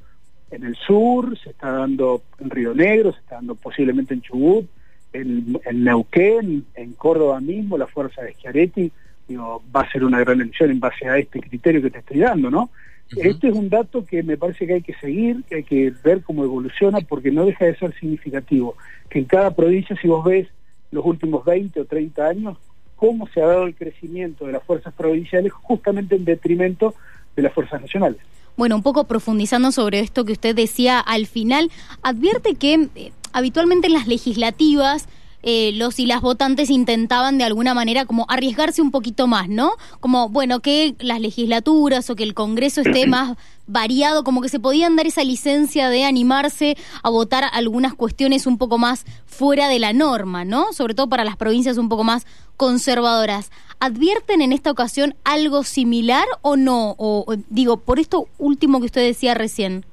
en 0.51 0.65
el 0.65 0.77
sur, 0.77 1.39
se 1.39 1.51
está 1.51 1.71
dando 1.71 2.23
en 2.39 2.51
Río 2.51 2.75
Negro, 2.75 3.13
se 3.13 3.21
está 3.21 3.37
dando 3.37 3.55
posiblemente 3.55 4.13
en 4.13 4.21
Chubut, 4.21 4.69
en, 5.13 5.59
Neuquén, 5.73 6.67
en 6.75 6.93
Córdoba 6.93 7.41
mismo, 7.41 7.79
la 7.79 7.87
fuerza 7.87 8.23
de 8.23 8.35
Schiaretti 8.35 8.93
digo, 9.27 9.63
va 9.75 9.83
a 9.83 9.91
ser 9.91 10.05
una 10.05 10.21
gran 10.21 10.41
elección 10.41 10.71
en 10.71 10.81
base 10.81 11.09
a 11.09 11.17
este 11.17 11.41
criterio 11.41 11.81
que 11.81 11.91
te 11.91 12.01
estoy 12.01 12.19
dando, 12.19 12.51
¿no? 12.51 12.71
Este 13.17 13.49
es 13.49 13.55
un 13.55 13.69
dato 13.69 14.07
que 14.07 14.23
me 14.23 14.37
parece 14.37 14.67
que 14.67 14.75
hay 14.75 14.83
que 14.83 14.95
seguir, 14.95 15.43
que 15.49 15.57
hay 15.57 15.63
que 15.65 15.93
ver 16.05 16.23
cómo 16.23 16.45
evoluciona, 16.45 17.01
porque 17.01 17.31
no 17.31 17.45
deja 17.45 17.65
de 17.65 17.77
ser 17.77 17.93
significativo. 17.99 18.77
Que 19.09 19.19
en 19.19 19.25
cada 19.25 19.51
provincia, 19.51 19.97
si 20.01 20.07
vos 20.07 20.25
ves 20.25 20.49
los 20.93 21.05
últimos 21.05 21.45
20 21.45 21.81
o 21.81 21.85
30 21.85 22.27
años, 22.27 22.59
cómo 22.97 23.27
se 23.29 23.43
ha 23.43 23.47
dado 23.47 23.65
el 23.65 23.75
crecimiento 23.75 24.47
de 24.47 24.53
las 24.53 24.63
fuerzas 24.63 24.93
provinciales 24.95 25.53
justamente 25.53 26.15
en 26.17 26.25
detrimento 26.25 26.95
de 27.35 27.43
las 27.43 27.53
fuerzas 27.53 27.81
nacionales. 27.81 28.21
Bueno, 28.57 28.77
un 28.77 28.83
poco 28.83 29.05
profundizando 29.05 29.73
sobre 29.73 30.01
esto 30.01 30.25
que 30.25 30.33
usted 30.33 30.55
decía 30.55 31.01
al 31.01 31.27
final, 31.27 31.71
advierte 32.03 32.55
que 32.55 32.89
eh, 32.95 33.13
habitualmente 33.33 33.87
en 33.87 33.95
las 33.95 34.07
legislativas 34.07 35.09
eh, 35.43 35.73
los 35.75 35.99
y 35.99 36.07
las 36.07 36.21
votantes 36.21 36.71
intentaban 36.71 37.39
de 37.39 37.45
alguna 37.45 37.75
manera 37.75 38.05
como 38.05 38.27
arriesgarse 38.29 38.83
un 38.83 38.91
poquito 38.91 39.27
más, 39.27 39.49
¿no? 39.49 39.73
Como, 40.01 40.29
bueno, 40.29 40.61
que 40.61 40.95
las 40.99 41.21
legislaturas 41.21 42.11
o 42.11 42.17
que 42.17 42.25
el 42.25 42.35
Congreso 42.35 42.83
esté 42.83 43.07
más 43.07 43.37
variado, 43.67 44.25
como 44.25 44.43
que 44.43 44.49
se 44.49 44.61
podían 44.61 44.97
dar 44.97 45.07
esa 45.07 45.25
licencia 45.25 45.89
de 45.89 46.05
animarse 46.05 46.77
a 47.03 47.11
votar 47.11 47.45
algunas 47.53 47.95
cuestiones 47.95 48.47
un 48.47 48.59
poco 48.59 48.79
más 48.79 49.05
fuera 49.27 49.69
de 49.69 49.79
la 49.79 49.93
norma, 49.93 50.45
¿no? 50.45 50.73
Sobre 50.73 50.95
todo 50.95 51.09
para 51.09 51.25
las 51.25 51.37
provincias 51.37 51.79
un 51.79 51.89
poco 51.89 52.05
más 52.05 52.27
conservadoras. 52.57 53.51
¿Advierten 53.79 54.43
en 54.43 54.53
esta 54.53 54.71
ocasión 54.71 55.15
algo 55.25 55.63
similar 55.63 56.27
o 56.43 56.57
no? 56.57 56.95
O, 56.99 57.25
digo, 57.49 57.79
por 57.79 57.99
esto 57.99 58.27
último 58.39 58.81
que 58.81 58.87
usted 58.87 59.07
decía 59.07 59.35
recién. 59.35 59.85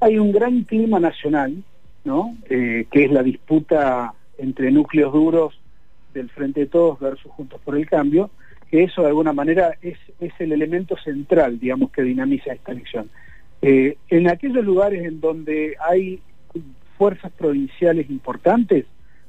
Hay 0.00 0.18
un 0.18 0.30
gran 0.30 0.62
clima 0.62 1.00
nacional, 1.00 1.64
¿no? 2.04 2.36
Eh, 2.48 2.86
que 2.92 3.06
es 3.06 3.10
la 3.10 3.24
disputa 3.24 4.14
entre 4.38 4.70
núcleos 4.70 5.12
duros 5.12 5.60
del 6.14 6.30
Frente 6.30 6.60
de 6.60 6.66
Todos 6.66 6.98
versus 6.98 7.30
Juntos 7.32 7.60
por 7.64 7.76
el 7.76 7.86
Cambio, 7.86 8.30
que 8.70 8.84
eso 8.84 9.02
de 9.02 9.08
alguna 9.08 9.32
manera 9.32 9.76
es, 9.82 9.98
el 10.38 10.52
elemento 10.52 10.96
central, 10.96 11.58
digamos, 11.58 11.90
que 11.90 12.02
dinamiza 12.02 12.52
esta 12.52 12.72
elección. 12.72 13.10
Eh, 13.60 13.96
en 14.08 14.28
aquellos 14.28 14.64
lugares 14.64 15.04
en 15.04 15.20
donde 15.20 15.76
hay 15.80 16.20
fuerzas 16.96 17.32
provinciales 17.32 18.08
importantes, 18.10 18.86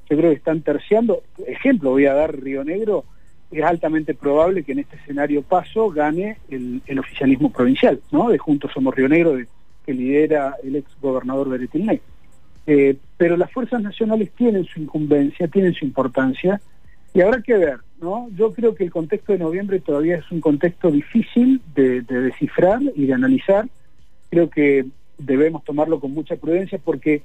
yo 0.09 0.17
creo 0.17 0.31
que 0.31 0.37
están 0.37 0.61
terciando, 0.61 1.21
ejemplo, 1.47 1.91
voy 1.91 2.05
a 2.05 2.13
dar 2.13 2.35
Río 2.39 2.63
Negro, 2.63 3.05
es 3.51 3.63
altamente 3.63 4.13
probable 4.13 4.63
que 4.63 4.73
en 4.73 4.79
este 4.79 4.97
escenario 4.97 5.41
paso 5.41 5.89
gane 5.89 6.37
el, 6.49 6.99
oficialismo 6.99 7.51
provincial, 7.51 7.99
¿no? 8.11 8.29
De 8.29 8.37
Juntos 8.37 8.71
Somos 8.73 8.93
Río 8.93 9.09
Negro, 9.09 9.37
que 9.85 9.93
lidera 9.93 10.55
el 10.63 10.75
ex 10.75 10.89
gobernador 11.01 11.49
Beretilney. 11.49 11.99
Eh, 12.67 12.97
pero 13.17 13.37
las 13.37 13.51
fuerzas 13.51 13.81
nacionales 13.81 14.31
tienen 14.31 14.65
su 14.65 14.79
incumbencia, 14.79 15.47
tienen 15.47 15.73
su 15.73 15.85
importancia, 15.85 16.61
y 17.13 17.21
habrá 17.21 17.41
que 17.41 17.57
ver, 17.57 17.79
¿no? 18.01 18.29
Yo 18.35 18.53
creo 18.53 18.75
que 18.75 18.83
el 18.83 18.91
contexto 18.91 19.33
de 19.33 19.39
noviembre 19.39 19.79
todavía 19.79 20.17
es 20.17 20.31
un 20.31 20.41
contexto 20.41 20.91
difícil 20.91 21.61
de, 21.73 22.01
descifrar 22.01 22.79
y 22.95 23.07
de 23.07 23.13
analizar. 23.13 23.67
Creo 24.29 24.49
que 24.49 24.85
debemos 25.17 25.63
tomarlo 25.63 25.99
con 25.99 26.13
mucha 26.13 26.35
prudencia 26.35 26.77
porque 26.77 27.23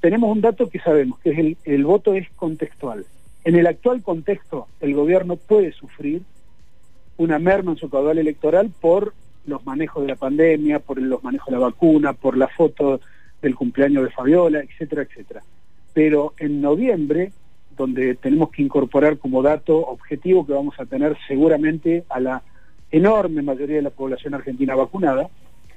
tenemos 0.00 0.30
un 0.30 0.40
dato 0.40 0.68
que 0.68 0.80
sabemos, 0.80 1.20
que 1.20 1.30
es 1.30 1.38
el, 1.38 1.56
el 1.64 1.84
voto 1.84 2.14
es 2.14 2.28
contextual. 2.34 3.06
En 3.44 3.54
el 3.54 3.66
actual 3.66 4.02
contexto, 4.02 4.66
el 4.80 4.94
gobierno 4.94 5.36
puede 5.36 5.72
sufrir 5.72 6.22
una 7.16 7.38
merma 7.38 7.72
en 7.72 7.78
su 7.78 7.88
caudal 7.88 8.18
electoral 8.18 8.70
por 8.80 9.14
los 9.46 9.64
manejos 9.64 10.02
de 10.02 10.08
la 10.08 10.16
pandemia, 10.16 10.80
por 10.80 11.00
los 11.00 11.22
manejos 11.22 11.46
de 11.46 11.52
la 11.52 11.66
vacuna, 11.66 12.12
por 12.12 12.36
la 12.36 12.48
foto 12.48 13.00
del 13.42 13.54
cumpleaños 13.54 14.04
de 14.04 14.10
Fabiola, 14.10 14.60
etcétera, 14.60 15.02
etcétera. 15.02 15.42
Pero 15.92 16.32
en 16.38 16.62
noviembre, 16.62 17.32
donde 17.76 18.14
tenemos 18.14 18.50
que 18.50 18.62
incorporar 18.62 19.18
como 19.18 19.42
dato 19.42 19.76
objetivo 19.78 20.46
que 20.46 20.52
vamos 20.52 20.78
a 20.78 20.86
tener 20.86 21.16
seguramente 21.28 22.04
a 22.08 22.20
la 22.20 22.42
enorme 22.90 23.42
mayoría 23.42 23.76
de 23.76 23.82
la 23.82 23.90
población 23.90 24.34
argentina 24.34 24.74
vacunada, 24.74 25.28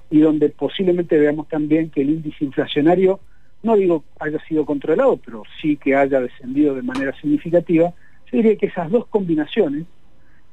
y 0.09 0.19
donde 0.19 0.49
posiblemente 0.49 1.17
veamos 1.17 1.47
también 1.47 1.89
que 1.89 2.01
el 2.01 2.11
índice 2.11 2.45
inflacionario 2.45 3.19
no 3.63 3.75
digo 3.75 4.03
haya 4.19 4.39
sido 4.45 4.63
controlado, 4.63 5.17
pero 5.17 5.43
sí 5.59 5.75
que 5.77 5.95
haya 5.95 6.21
descendido 6.21 6.75
de 6.75 6.83
manera 6.83 7.13
significativa, 7.19 7.93
yo 8.31 8.37
diría 8.37 8.55
que 8.57 8.67
esas 8.67 8.91
dos 8.91 9.07
combinaciones 9.07 9.85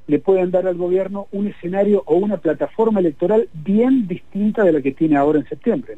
le 0.07 0.19
pueden 0.19 0.51
dar 0.51 0.67
al 0.67 0.77
gobierno 0.77 1.27
un 1.31 1.47
escenario 1.47 2.03
o 2.07 2.17
una 2.17 2.39
plataforma 2.39 3.01
electoral 3.01 3.49
bien 3.53 4.09
distinta 4.09 4.65
de 4.65 4.73
la 4.73 4.81
que 4.81 4.93
tiene 4.93 5.17
ahora 5.17 5.39
en 5.39 5.49
septiembre. 5.49 5.97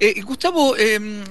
Eh, 0.00 0.20
Gustavo, 0.22 0.76
em, 0.76 1.22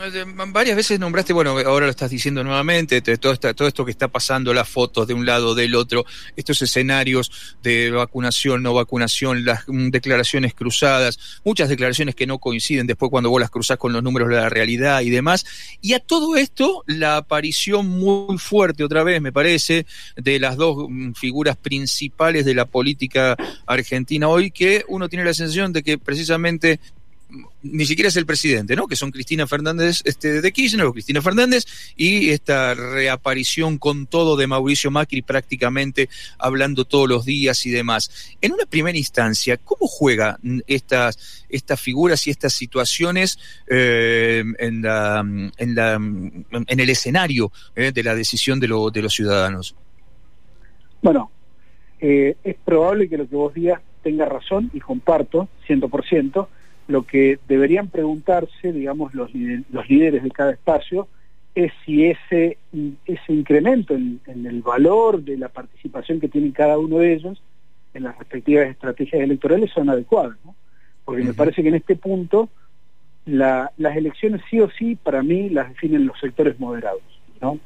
varias 0.48 0.76
veces 0.76 1.00
nombraste, 1.00 1.34
bueno, 1.34 1.58
ahora 1.66 1.86
lo 1.86 1.92
estás 1.92 2.12
diciendo 2.12 2.44
nuevamente, 2.44 3.02
todo, 3.02 3.34
esta, 3.34 3.54
todo 3.54 3.68
esto 3.68 3.84
que 3.84 3.92
está 3.92 4.08
pasando, 4.08 4.54
las 4.54 4.70
fotos 4.70 5.08
de 5.08 5.14
un 5.14 5.26
lado, 5.26 5.56
del 5.56 5.76
otro, 5.76 6.06
estos 6.36 6.62
escenarios 6.62 7.32
de 7.64 7.92
vacunación, 7.92 8.62
no 8.62 8.74
vacunación, 8.74 9.44
las 9.46 9.68
mm, 9.68 9.90
declaraciones 9.90 10.54
cruzadas, 10.54 11.42
muchas 11.44 11.70
declaraciones 11.70 12.16
que 12.16 12.28
no 12.28 12.38
coinciden 12.38 12.88
después 12.88 13.10
cuando 13.10 13.30
vos 13.30 13.42
las 13.42 13.50
cruzás 13.50 13.78
con 13.78 13.94
los 13.94 14.04
números 14.04 14.30
de 14.30 14.36
la 14.36 14.50
realidad 14.50 15.02
y 15.02 15.10
demás. 15.10 15.46
Y 15.82 15.94
a 15.94 16.00
todo 16.00 16.36
esto, 16.36 16.84
la 16.86 17.18
aparición 17.18 17.88
muy 17.88 18.38
fuerte, 18.38 18.84
otra 18.84 19.04
vez, 19.04 19.22
me 19.22 19.32
parece, 19.32 19.86
de 20.16 20.40
las 20.40 20.58
dos 20.58 20.88
mm, 20.90 21.14
figuras 21.14 21.58
principales 21.58 22.46
de 22.46 22.54
la 22.54 22.66
política 22.66 23.36
argentina 23.66 24.28
hoy, 24.28 24.52
que 24.52 24.84
uno 24.88 25.10
tiene 25.10 25.26
la 25.26 25.34
sensación 25.34 25.74
de 25.74 25.84
que 25.84 25.98
precisamente 25.98 26.80
ni 27.64 27.86
siquiera 27.86 28.10
es 28.10 28.16
el 28.18 28.26
presidente, 28.26 28.76
¿no? 28.76 28.88
Que 28.88 28.96
son 28.96 29.12
Cristina 29.12 29.48
Fernández 29.48 30.02
este, 30.06 30.42
de 30.42 30.52
Kirchner 30.52 30.86
o 30.86 30.94
Cristina 30.94 31.22
Fernández 31.22 31.66
y 31.96 32.30
esta 32.30 32.74
reaparición 32.74 33.78
con 33.78 34.06
todo 34.06 34.38
de 34.38 34.48
Mauricio 34.48 34.92
Macri 34.92 35.22
prácticamente 35.22 36.10
hablando 36.38 36.86
todos 36.86 37.10
los 37.10 37.26
días 37.26 37.66
y 37.66 37.72
demás. 37.72 38.36
En 38.42 38.54
una 38.54 38.66
primera 38.66 38.98
instancia, 38.98 39.58
¿cómo 39.58 39.88
juegan 39.88 40.38
estas, 40.68 41.46
estas 41.50 41.82
figuras 41.82 42.28
y 42.28 42.32
estas 42.32 42.54
situaciones 42.54 43.40
eh, 43.68 44.44
en, 44.60 44.82
la, 44.82 45.20
en, 45.20 45.76
la, 45.76 45.96
en 45.96 46.80
el 46.80 46.90
escenario 46.90 47.52
eh, 47.76 47.92
de 47.92 48.04
la 48.04 48.16
decisión 48.16 48.60
de, 48.60 48.68
lo, 48.68 48.92
de 48.92 49.02
los 49.02 49.14
ciudadanos? 49.14 49.76
Bueno, 51.02 51.32
eh, 52.00 52.36
es 52.44 52.56
probable 52.64 53.10
que 53.10 53.18
lo 53.18 53.28
que 53.28 53.36
vos 53.36 53.54
digas 53.54 53.82
tenga 54.04 54.26
razón 54.26 54.70
y 54.74 54.80
comparto 54.80 55.50
100%, 55.68 56.48
lo 56.88 57.04
que 57.04 57.40
deberían 57.48 57.88
preguntarse, 57.88 58.72
digamos, 58.72 59.14
los, 59.14 59.32
los 59.34 59.90
líderes 59.90 60.24
de 60.24 60.32
cada 60.32 60.52
espacio, 60.52 61.08
es 61.56 61.72
si 61.86 62.06
ese, 62.06 62.58
ese 63.06 63.34
incremento 63.34 63.96
en, 63.96 64.20
el 64.28 64.62
valor 64.62 65.24
de 65.24 65.38
la 65.38 65.48
participación 65.48 66.20
que 66.20 66.28
tienen 66.28 66.52
cada 66.52 66.78
uno 66.78 67.00
de 67.00 67.14
ellos 67.14 67.42
en 67.94 68.04
las 68.04 68.18
respectivas 68.20 68.68
estrategias 68.68 69.22
electorales 69.22 69.72
son 69.72 69.90
adecuadas, 69.90 70.38
¿no? 70.44 70.54
Porque 71.06 71.24
me 71.24 71.34
parece 71.34 71.64
que 71.64 71.70
en 71.70 71.76
este 71.76 71.96
punto 71.96 72.50
las 73.26 73.72
elecciones 73.78 74.42
sí 74.50 74.60
o 74.60 74.70
sí 74.70 74.96
para 74.96 75.24
mí 75.24 75.50
las 75.50 75.70
definen 75.70 76.06
los 76.06 76.20
sectores 76.20 76.60
moderados, 76.60 77.02
¿no? 77.42 77.60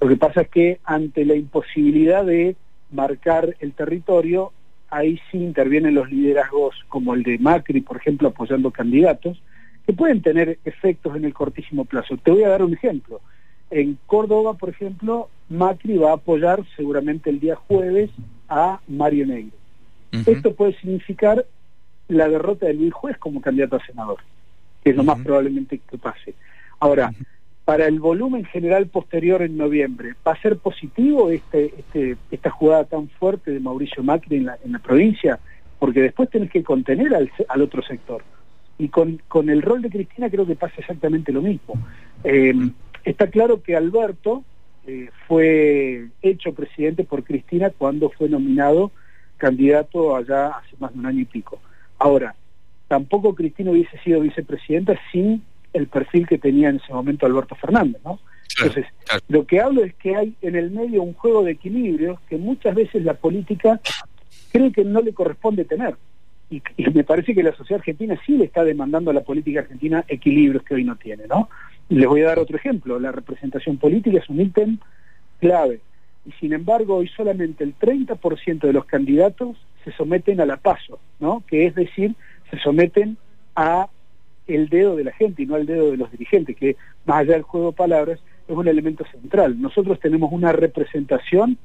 Lo 0.00 0.08
que 0.08 0.16
pasa 0.16 0.42
es 0.42 0.48
que 0.48 0.80
ante 0.82 1.24
la 1.24 1.36
imposibilidad 1.36 2.24
de 2.24 2.56
marcar 2.90 3.56
el 3.60 3.72
territorio, 3.74 4.52
ahí 4.90 5.20
sí 5.30 5.38
intervienen 5.38 5.94
los 5.94 6.10
liderazgos 6.10 6.76
como 6.88 7.14
el 7.14 7.22
de 7.22 7.38
Macri, 7.38 7.80
por 7.80 7.96
ejemplo, 7.96 8.28
apoyando 8.28 8.70
candidatos, 8.70 9.42
que 9.86 9.92
pueden 9.92 10.22
tener 10.22 10.58
efectos 10.64 11.16
en 11.16 11.24
el 11.24 11.34
cortísimo 11.34 11.84
plazo. 11.84 12.16
Te 12.16 12.30
voy 12.30 12.44
a 12.44 12.48
dar 12.48 12.62
un 12.62 12.74
ejemplo. 12.74 13.20
En 13.70 13.98
Córdoba, 14.06 14.54
por 14.54 14.68
ejemplo, 14.68 15.28
Macri 15.48 15.96
va 15.98 16.10
a 16.10 16.14
apoyar 16.14 16.64
seguramente 16.76 17.30
el 17.30 17.40
día 17.40 17.56
jueves 17.56 18.10
a 18.48 18.80
Mario 18.88 19.26
Negro. 19.26 19.56
Esto 20.26 20.54
puede 20.54 20.74
significar 20.78 21.44
la 22.08 22.28
derrota 22.28 22.66
de 22.66 22.74
Luis 22.74 22.94
Juez 22.94 23.18
como 23.18 23.40
candidato 23.40 23.76
a 23.76 23.84
senador, 23.84 24.18
que 24.82 24.90
es 24.90 24.96
lo 24.96 25.04
más 25.04 25.18
probablemente 25.20 25.78
que 25.78 25.98
pase. 25.98 26.34
Ahora, 26.80 27.12
para 27.66 27.88
el 27.88 27.98
volumen 27.98 28.44
general 28.44 28.86
posterior 28.86 29.42
en 29.42 29.56
noviembre, 29.56 30.14
¿va 30.24 30.32
a 30.32 30.40
ser 30.40 30.56
positivo 30.56 31.30
este, 31.30 31.74
este, 31.76 32.16
esta 32.30 32.48
jugada 32.48 32.84
tan 32.84 33.08
fuerte 33.08 33.50
de 33.50 33.58
Mauricio 33.58 34.04
Macri 34.04 34.36
en 34.36 34.46
la, 34.46 34.78
provincia? 34.78 35.40
Porque 35.80 36.00
después 36.00 36.30
tenés 36.30 36.52
que 36.52 36.62
contener 36.62 37.12
al, 37.12 37.60
otro 37.60 37.82
sector. 37.82 38.22
Y 38.78 38.88
con, 38.88 39.18
el 39.48 39.62
rol 39.62 39.82
de 39.82 39.90
Cristina 39.90 40.30
creo 40.30 40.46
que 40.46 40.54
pasa 40.54 40.76
exactamente 40.78 41.32
lo 41.32 41.42
mismo. 41.42 41.74
Eh, 42.22 42.54
está 43.02 43.26
claro 43.26 43.60
que 43.60 43.74
Alberto 43.74 44.44
eh, 44.86 45.10
fue 45.26 46.06
hecho 46.22 46.54
presidente 46.54 47.02
por 47.02 47.24
Cristina 47.24 47.70
cuando 47.70 48.10
fue 48.10 48.28
nominado 48.28 48.92
candidato 49.38 50.14
allá 50.14 50.58
hace 50.58 50.76
más 50.78 50.92
de 50.92 51.00
un 51.00 51.06
año 51.06 51.22
y 51.22 51.24
pico. 51.24 51.58
Ahora, 51.98 52.36
tampoco 52.86 53.34
Cristina 53.34 53.72
hubiese 53.72 53.98
sido 54.04 54.20
vicepresidenta 54.20 54.96
sin 55.10 55.42
el 55.76 55.86
perfil 55.88 56.26
que 56.26 56.38
tenía 56.38 56.70
en 56.70 56.76
ese 56.76 56.92
momento 56.92 57.26
Alberto 57.26 57.54
Fernández, 57.54 58.00
¿no? 58.04 58.18
Entonces, 58.58 58.86
lo 59.28 59.46
que 59.46 59.60
hablo 59.60 59.84
es 59.84 59.94
que 59.94 60.16
hay 60.16 60.34
en 60.40 60.56
el 60.56 60.70
medio 60.70 61.02
un 61.02 61.12
juego 61.12 61.42
de 61.42 61.52
equilibrios 61.52 62.18
que 62.28 62.38
muchas 62.38 62.74
veces 62.74 63.04
la 63.04 63.14
política 63.14 63.80
cree 64.50 64.72
que 64.72 64.84
no 64.84 65.02
le 65.02 65.12
corresponde 65.12 65.64
tener. 65.64 65.96
Y, 66.48 66.62
me 66.94 67.04
parece 67.04 67.34
que 67.34 67.42
la 67.42 67.54
sociedad 67.54 67.80
argentina 67.80 68.18
sí 68.24 68.36
le 68.38 68.44
está 68.44 68.64
demandando 68.64 69.10
a 69.10 69.14
la 69.14 69.22
política 69.22 69.60
argentina 69.60 70.04
equilibrios 70.08 70.62
que 70.62 70.74
hoy 70.74 70.84
no 70.84 70.96
tiene, 70.96 71.26
¿no? 71.26 71.48
les 71.88 72.08
voy 72.08 72.22
a 72.22 72.26
dar 72.26 72.38
otro 72.38 72.56
ejemplo. 72.56 72.98
La 72.98 73.12
representación 73.12 73.78
política 73.78 74.18
es 74.18 74.28
un 74.28 74.40
ítem 74.40 74.78
clave. 75.40 75.80
Y 76.24 76.32
sin 76.32 76.52
embargo, 76.52 76.96
hoy 76.96 77.08
solamente 77.08 77.62
el 77.62 77.78
30% 77.78 78.60
de 78.60 78.72
los 78.72 78.84
candidatos 78.86 79.56
se 79.84 79.92
someten 79.92 80.40
a 80.40 80.46
la 80.46 80.56
paso, 80.56 80.98
¿no? 81.20 81.44
Que 81.46 81.66
es 81.66 81.74
decir, 81.74 82.14
se 82.50 82.58
someten 82.58 83.16
a 83.54 83.88
el 84.46 84.68
dedo 84.68 84.96
de 84.96 85.04
la 85.04 85.12
gente 85.12 85.42
y 85.42 85.46
no 85.46 85.56
el 85.56 85.66
dedo 85.66 85.90
de 85.90 85.96
los 85.96 86.10
dirigentes, 86.10 86.56
que 86.56 86.76
más 87.04 87.18
allá 87.18 87.34
del 87.34 87.42
juego 87.42 87.70
de 87.70 87.76
palabras 87.76 88.20
es 88.46 88.56
un 88.56 88.68
elemento 88.68 89.04
central. 89.10 89.60
Nosotros 89.60 89.98
tenemos 90.00 90.30
una 90.32 90.52
representación 90.52 91.58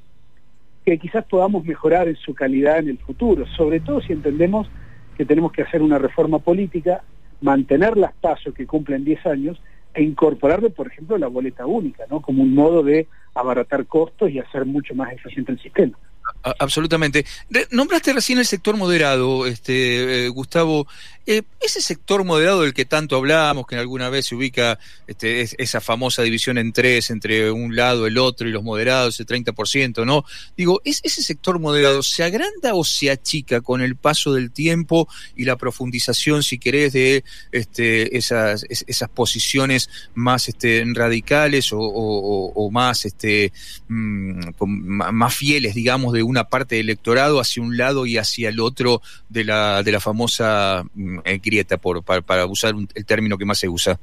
que 0.85 0.97
quizás 0.97 1.25
podamos 1.25 1.63
mejorar 1.63 2.07
en 2.07 2.15
su 2.15 2.33
calidad 2.33 2.79
en 2.79 2.89
el 2.89 2.97
futuro, 2.97 3.45
sobre 3.55 3.79
todo 3.79 4.01
si 4.01 4.13
entendemos 4.13 4.67
que 5.15 5.25
tenemos 5.25 5.51
que 5.51 5.61
hacer 5.61 5.81
una 5.81 5.99
reforma 5.99 6.39
política, 6.39 7.03
mantener 7.41 7.97
las 7.97 8.13
pasos 8.13 8.53
que 8.53 8.65
cumplen 8.65 9.03
10 9.03 9.25
años 9.27 9.61
e 9.93 10.03
incorporarle, 10.03 10.69
por 10.69 10.87
ejemplo, 10.87 11.17
la 11.17 11.27
boleta 11.27 11.65
única, 11.65 12.05
¿no? 12.09 12.21
Como 12.21 12.43
un 12.43 12.55
modo 12.55 12.81
de 12.81 13.07
abaratar 13.35 13.85
costos 13.85 14.31
y 14.31 14.39
hacer 14.39 14.65
mucho 14.65 14.95
más 14.95 15.13
eficiente 15.13 15.51
el 15.51 15.59
sistema. 15.59 15.97
Absolutamente. 16.43 17.25
Nombraste 17.71 18.13
recién 18.13 18.39
el 18.39 18.45
sector 18.45 18.77
moderado, 18.77 19.45
este, 19.45 20.25
eh, 20.25 20.29
Gustavo. 20.29 20.87
Eh, 21.27 21.43
ese 21.59 21.81
sector 21.81 22.23
moderado 22.23 22.61
del 22.61 22.73
que 22.73 22.85
tanto 22.85 23.15
hablamos, 23.15 23.67
que 23.67 23.75
alguna 23.75 24.09
vez 24.09 24.25
se 24.27 24.35
ubica 24.35 24.79
este, 25.05 25.47
esa 25.61 25.79
famosa 25.79 26.23
división 26.23 26.57
en 26.57 26.73
tres, 26.73 27.11
entre 27.11 27.51
un 27.51 27.75
lado, 27.75 28.07
el 28.07 28.17
otro 28.17 28.47
y 28.47 28.51
los 28.51 28.63
moderados, 28.63 29.19
el 29.19 29.27
30%, 29.27 30.05
¿no? 30.05 30.25
Digo, 30.57 30.81
¿es, 30.83 30.99
¿ese 31.03 31.21
sector 31.21 31.59
moderado 31.59 32.01
se 32.01 32.23
agranda 32.23 32.73
o 32.73 32.83
se 32.83 33.11
achica 33.11 33.61
con 33.61 33.81
el 33.81 33.95
paso 33.95 34.33
del 34.33 34.51
tiempo 34.51 35.07
y 35.35 35.45
la 35.45 35.57
profundización, 35.57 36.41
si 36.41 36.57
querés, 36.57 36.93
de 36.93 37.23
este, 37.51 38.17
esas, 38.17 38.65
esas 38.69 39.09
posiciones 39.09 39.89
más 40.15 40.49
este, 40.49 40.83
radicales 40.93 41.69
o, 41.71 42.69
más, 42.71 43.05
este, 43.05 43.53
mm, 43.87 44.39
más 44.65 45.35
fieles, 45.35 45.75
digamos, 45.75 46.13
de 46.13 46.23
una 46.23 46.45
parte 46.45 46.75
del 46.75 46.87
electorado 46.89 47.39
hacia 47.39 47.61
un 47.61 47.77
lado 47.77 48.05
y 48.05 48.17
hacia 48.17 48.49
el 48.49 48.59
otro 48.59 49.01
de 49.29 49.43
la, 49.43 49.83
de 49.83 49.91
la 49.91 49.99
famosa 49.99 50.83
mm, 50.93 51.10
grieta, 51.41 51.77
por, 51.77 52.03
para, 52.03 52.45
usar 52.45 52.73
el 52.95 53.05
término 53.05 53.37
que 53.37 53.45
más 53.45 53.57
se 53.57 53.69
usa? 53.69 53.99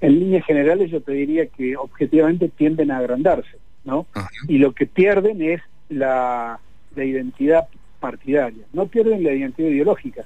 En 0.00 0.18
líneas 0.18 0.44
generales 0.44 0.90
yo 0.90 1.00
te 1.00 1.12
diría 1.12 1.46
que 1.46 1.76
objetivamente 1.76 2.48
tienden 2.48 2.90
a 2.90 2.98
agrandarse, 2.98 3.56
¿no? 3.84 4.06
Y 4.48 4.58
lo 4.58 4.72
que 4.72 4.86
pierden 4.86 5.42
es 5.42 5.60
la, 5.88 6.58
la 6.96 7.04
identidad 7.04 7.68
partidaria, 8.00 8.64
no 8.72 8.86
pierden 8.86 9.22
la 9.22 9.32
identidad 9.32 9.68
ideológica. 9.68 10.24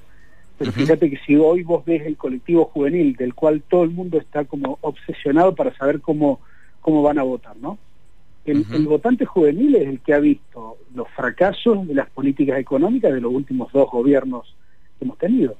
Pero 0.57 0.71
fíjate 0.71 1.09
que 1.11 1.19
si 1.25 1.35
hoy 1.35 1.61
vos 1.61 1.85
ves 1.85 2.03
el 2.07 2.17
colectivo 2.17 2.65
juvenil, 2.65 3.15
del 3.15 3.35
cual 3.35 3.61
todo 3.61 3.83
el 3.83 3.91
mundo 3.91 4.17
está 4.17 4.45
como 4.45 4.79
obsesionado 4.81 5.53
para 5.53 5.75
saber 5.77 6.01
cómo, 6.01 6.39
cómo 6.81 7.03
van 7.03 7.19
a 7.19 7.23
votar, 7.23 7.55
¿no? 7.57 7.77
El, 8.43 8.63
votante 8.87 9.25
juvenil 9.25 9.75
es 9.75 9.87
el 9.87 9.99
que 9.99 10.13
ha 10.13 10.19
visto 10.19 10.77
los 10.95 11.09
fracasos 11.09 11.85
de 11.85 11.93
las 11.93 12.09
políticas 12.09 12.57
económicas 12.57 13.13
de 13.13 13.19
los 13.19 13.33
últimos 13.33 13.71
dos 13.73 13.91
gobiernos 13.91 14.55
que 14.97 15.03
hemos 15.03 15.17
tenido. 15.17 15.57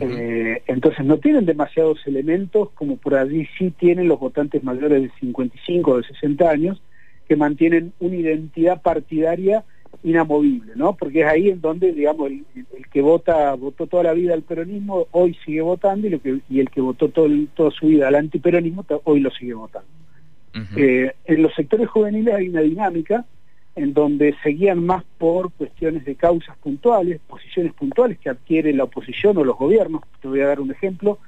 Eh, 0.00 0.62
entonces 0.66 1.04
no 1.04 1.18
tienen 1.18 1.44
demasiados 1.44 2.06
elementos 2.06 2.70
como 2.70 2.96
por 2.98 3.14
allí 3.14 3.48
sí 3.58 3.72
tienen 3.72 4.06
los 4.06 4.20
votantes 4.20 4.62
mayores 4.62 5.02
de 5.02 5.10
55 5.18 5.90
o 5.90 5.96
de 5.96 6.04
60 6.04 6.48
años 6.48 6.80
que 7.26 7.36
mantienen 7.36 7.92
una 7.98 8.16
identidad 8.16 8.80
partidaria 8.80 9.64
inamovible, 10.02 10.72
¿no? 10.76 10.94
Porque 10.96 11.20
es 11.20 11.26
ahí 11.26 11.48
en 11.50 11.60
donde, 11.60 11.92
digamos, 11.92 12.30
el, 12.30 12.44
que 12.92 13.02
vota, 13.02 13.54
votó 13.54 13.86
toda 13.86 14.04
la 14.04 14.12
vida 14.12 14.34
al 14.34 14.42
peronismo, 14.42 15.08
hoy 15.10 15.36
sigue 15.44 15.60
votando, 15.60 16.06
y, 16.06 16.10
lo 16.10 16.22
que, 16.22 16.38
y 16.48 16.60
el 16.60 16.70
que 16.70 16.80
votó 16.80 17.08
todo, 17.08 17.28
toda 17.54 17.70
su 17.70 17.86
vida 17.86 18.08
al 18.08 18.14
antiperonismo, 18.14 18.84
hoy 19.04 19.20
lo 19.20 19.30
sigue 19.30 19.54
votando. 19.54 19.88
Eh, 20.76 21.12
en 21.24 21.42
los 21.42 21.54
sectores 21.54 21.88
juveniles 21.88 22.34
hay 22.34 22.48
una 22.48 22.62
dinámica 22.62 23.24
en 23.78 23.94
donde 23.94 24.34
seguían 24.42 24.84
más 24.84 25.04
por 25.18 25.52
cuestiones 25.52 26.04
de 26.04 26.16
causas 26.16 26.56
puntuales, 26.58 27.20
posiciones 27.28 27.72
puntuales 27.74 28.18
que 28.18 28.28
adquiere 28.28 28.72
la 28.72 28.84
oposición 28.84 29.38
o 29.38 29.44
los 29.44 29.56
gobiernos. 29.56 30.02
Te 30.20 30.26
voy 30.26 30.40
a 30.40 30.48
dar 30.48 30.60
un 30.60 30.72
ejemplo. 30.72 31.18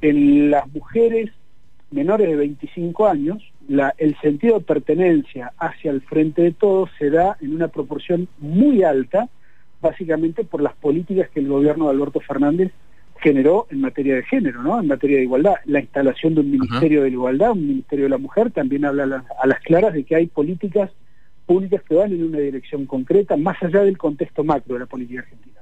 En 0.00 0.50
las 0.50 0.66
mujeres 0.72 1.30
menores 1.90 2.28
de 2.28 2.36
25 2.36 3.06
años, 3.06 3.42
el 3.98 4.16
sentido 4.20 4.58
de 4.58 4.64
pertenencia 4.64 5.52
hacia 5.58 5.90
el 5.90 6.00
frente 6.00 6.42
de 6.42 6.52
todos 6.52 6.88
se 6.98 7.10
da 7.10 7.36
en 7.42 7.54
una 7.54 7.68
proporción 7.68 8.26
muy 8.38 8.82
alta, 8.82 9.28
básicamente 9.82 10.44
por 10.44 10.62
las 10.62 10.74
políticas 10.74 11.28
que 11.28 11.40
el 11.40 11.48
gobierno 11.48 11.84
de 11.84 11.90
Alberto 11.90 12.20
Fernández 12.20 12.72
generó 13.20 13.66
en 13.70 13.82
materia 13.82 14.14
de 14.14 14.22
género, 14.22 14.62
¿no? 14.62 14.80
En 14.80 14.86
materia 14.86 15.18
de 15.18 15.24
igualdad. 15.24 15.56
La 15.66 15.80
instalación 15.80 16.34
de 16.34 16.40
un 16.40 16.52
Ministerio 16.52 17.02
de 17.02 17.10
la 17.10 17.14
Igualdad, 17.14 17.52
un 17.52 17.66
Ministerio 17.66 18.04
de 18.06 18.10
la 18.10 18.18
Mujer, 18.18 18.50
también 18.50 18.86
habla 18.86 19.24
a 19.42 19.46
las 19.46 19.60
claras 19.60 19.92
de 19.92 20.04
que 20.04 20.14
hay 20.14 20.26
políticas 20.26 20.90
públicas 21.48 21.82
que 21.88 21.94
van 21.94 22.12
en 22.12 22.24
una 22.24 22.38
dirección 22.38 22.84
concreta, 22.84 23.34
más 23.38 23.56
allá 23.62 23.82
del 23.82 23.96
contexto 23.96 24.44
macro 24.44 24.74
de 24.74 24.80
la 24.80 24.86
política 24.86 25.20
argentina. 25.20 25.58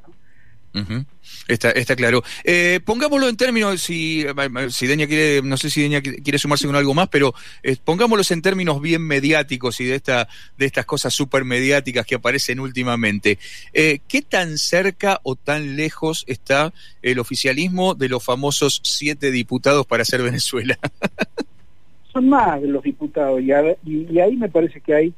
Está, 1.48 1.70
está 1.70 1.96
claro. 1.96 2.22
Eh, 2.44 2.80
pongámoslo 2.84 3.28
en 3.28 3.36
términos, 3.36 3.80
si, 3.80 4.26
si 4.68 4.86
Deña 4.86 5.06
quiere, 5.06 5.40
no 5.42 5.56
sé 5.56 5.70
si 5.70 5.80
Deña 5.80 6.02
quiere 6.02 6.38
sumarse 6.38 6.66
con 6.66 6.76
algo 6.76 6.92
más, 6.92 7.08
pero 7.08 7.32
eh, 7.62 7.76
pongámoslo 7.82 8.22
en 8.28 8.42
términos 8.42 8.82
bien 8.82 9.02
mediáticos 9.02 9.80
y 9.80 9.84
de 9.84 9.94
esta, 9.94 10.28
de 10.58 10.66
estas 10.66 10.84
cosas 10.84 11.14
súper 11.14 11.44
mediáticas 11.44 12.04
que 12.04 12.16
aparecen 12.16 12.60
últimamente. 12.60 13.38
Eh, 13.72 14.00
¿Qué 14.06 14.20
tan 14.20 14.58
cerca 14.58 15.20
o 15.22 15.34
tan 15.36 15.76
lejos 15.76 16.24
está 16.26 16.74
el 17.00 17.20
oficialismo 17.20 17.94
de 17.94 18.08
los 18.10 18.22
famosos 18.22 18.80
siete 18.84 19.30
diputados 19.30 19.86
para 19.86 20.02
hacer 20.02 20.22
Venezuela? 20.22 20.78
Son 22.12 22.28
más 22.28 22.60
de 22.60 22.68
los 22.68 22.82
diputados 22.82 23.40
y, 23.40 23.52
y, 23.86 24.20
ahí 24.20 24.36
me 24.36 24.48
parece 24.48 24.80
que 24.80 24.94
hay 24.94 25.14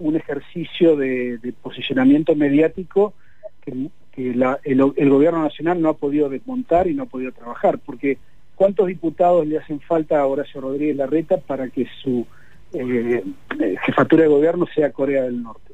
un 0.00 0.16
ejercicio 0.16 0.96
de, 0.96 1.38
de 1.38 1.52
posicionamiento 1.52 2.34
mediático 2.34 3.14
que 3.64 3.90
que 4.12 4.30
el, 4.30 5.10
gobierno 5.10 5.42
nacional 5.42 5.80
no 5.80 5.90
ha 5.90 5.94
podido 5.94 6.28
desmontar 6.28 6.88
y 6.88 6.94
no 6.94 7.04
ha 7.04 7.06
podido 7.06 7.32
trabajar, 7.32 7.78
porque 7.78 8.18
¿cuántos 8.56 8.88
diputados 8.88 9.46
le 9.46 9.58
hacen 9.58 9.80
falta 9.80 10.20
a 10.20 10.26
Horacio 10.26 10.60
Rodríguez 10.60 10.96
Larreta 10.96 11.38
para 11.38 11.68
que 11.68 11.86
su 12.02 12.26
eh, 12.72 13.22
eh, 13.58 13.76
jefatura 13.84 14.24
de 14.24 14.28
gobierno 14.28 14.66
sea 14.74 14.92
Corea 14.92 15.22
del 15.22 15.42
Norte? 15.42 15.72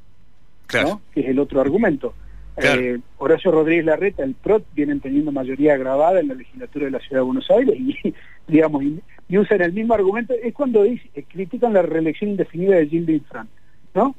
Claro. 0.67 1.01
Que 1.15 1.21
es 1.21 1.29
el 1.29 1.39
otro 1.39 1.61
argumento. 1.61 2.15
Eh, 2.57 2.99
Horacio 3.19 3.51
Rodríguez 3.51 3.85
Larreta, 3.85 4.25
el 4.25 4.35
PROT, 4.35 4.65
vienen 4.75 5.01
teniendo 5.01 5.31
mayoría 5.31 5.75
agravada 5.75 6.21
en 6.21 6.29
la 6.29 6.35
legislatura 6.35 6.87
de 6.87 6.91
la 6.91 7.01
Ciudad 7.01 7.21
de 7.21 7.27
Buenos 7.27 7.51
Aires 7.51 7.77
y, 7.79 8.15
digamos, 8.49 8.83
y, 8.83 9.03
usan 9.39 9.61
el 9.61 9.73
mismo 9.73 9.95
argumento. 9.95 10.35
Es 10.43 10.55
cuando 10.55 10.85
critican 11.29 11.75
la 11.75 11.83
reelección 11.83 12.31
indefinida 12.31 12.77
de 12.77 12.87
Gildo 12.87 13.13
Infran. 13.13 13.49
¿No? 13.97 14.15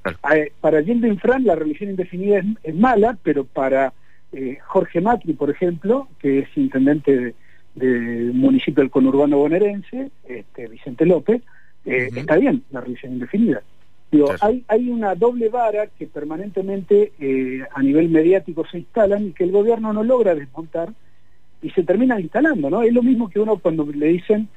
Para 0.60 0.84
Gildo 0.84 1.08
Infran 1.08 1.46
la 1.46 1.56
reelección 1.56 1.92
indefinida 1.92 2.42
es 2.64 2.76
mala, 2.76 3.18
pero 3.24 3.46
para 3.46 3.94
eh, 4.34 4.58
Jorge 4.66 5.00
Macri, 5.00 5.34
por 5.34 5.50
ejemplo, 5.50 6.10
que 6.20 6.40
es 6.40 6.50
intendente 6.58 7.36
del 7.76 8.34
municipio 8.34 8.82
del 8.82 8.90
conurbano 8.90 9.38
bonaerense, 9.38 10.10
este, 10.28 10.68
Vicente 10.68 11.06
López, 11.06 11.42
eh, 11.86 12.10
está 12.14 12.36
bien 12.36 12.64
la 12.72 12.82
revisión 12.82 13.14
indefinida. 13.14 13.62
Digo, 14.12 14.34
hay, 14.42 14.64
hay 14.68 14.90
una 14.90 15.16
doble 15.16 15.50
vara 15.50 15.88
que 15.88 16.08
permanentemente 16.08 17.14
eh, 17.20 17.62
a 17.74 17.84
nivel 17.84 18.10
mediático 18.10 18.66
se 18.66 18.80
instalan 18.80 19.28
y 19.28 19.32
que 19.34 19.44
el 19.44 19.52
gobierno 19.52 19.94
no 19.94 20.04
logra 20.04 20.34
desmontar 20.34 20.90
y 21.62 21.70
se 21.72 21.84
termina 21.84 22.20
instalando, 22.20 22.70
¿no? 22.70 22.84
Es 22.84 22.94
lo 22.94 23.04
mismo 23.04 23.30
que 23.30 23.40
uno 23.40 23.58
cuando 23.58 23.86
le 23.86 24.08
dicen 24.08 24.50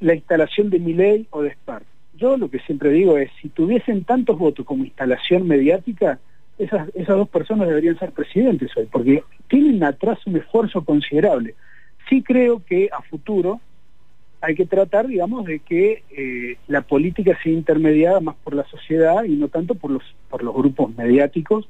la 0.00 0.14
instalación 0.14 0.68
de 0.68 0.78
ley 0.78 1.26
o 1.30 1.42
de 1.42 1.52
SPAR. 1.54 1.82
Yo 2.18 2.36
lo 2.36 2.50
que 2.50 2.58
siempre 2.60 2.90
digo 2.90 3.16
es, 3.16 3.30
si 3.40 3.48
tuviesen 3.48 4.04
tantos 4.04 4.38
votos 4.38 4.66
como 4.66 4.84
instalación 4.84 5.46
mediática, 5.46 6.18
esas, 6.58 6.88
esas 6.94 7.16
dos 7.16 7.28
personas 7.28 7.68
deberían 7.68 7.98
ser 7.98 8.12
presidentes 8.12 8.76
hoy, 8.76 8.88
porque 8.90 9.22
tienen 9.48 9.82
atrás 9.84 10.18
un 10.26 10.36
esfuerzo 10.36 10.84
considerable. 10.84 11.54
Sí 12.08 12.22
creo 12.22 12.62
que 12.64 12.90
a 12.92 13.02
futuro 13.02 13.60
hay 14.40 14.54
que 14.54 14.66
tratar, 14.66 15.06
digamos, 15.06 15.44
de 15.44 15.60
que 15.60 16.02
eh, 16.10 16.56
la 16.66 16.82
política 16.82 17.38
sea 17.42 17.52
intermediada 17.52 18.20
más 18.20 18.36
por 18.42 18.54
la 18.54 18.64
sociedad 18.64 19.24
y 19.24 19.36
no 19.36 19.48
tanto 19.48 19.74
por 19.74 19.90
los, 19.90 20.02
por 20.28 20.42
los 20.42 20.54
grupos 20.54 20.94
mediáticos 20.96 21.68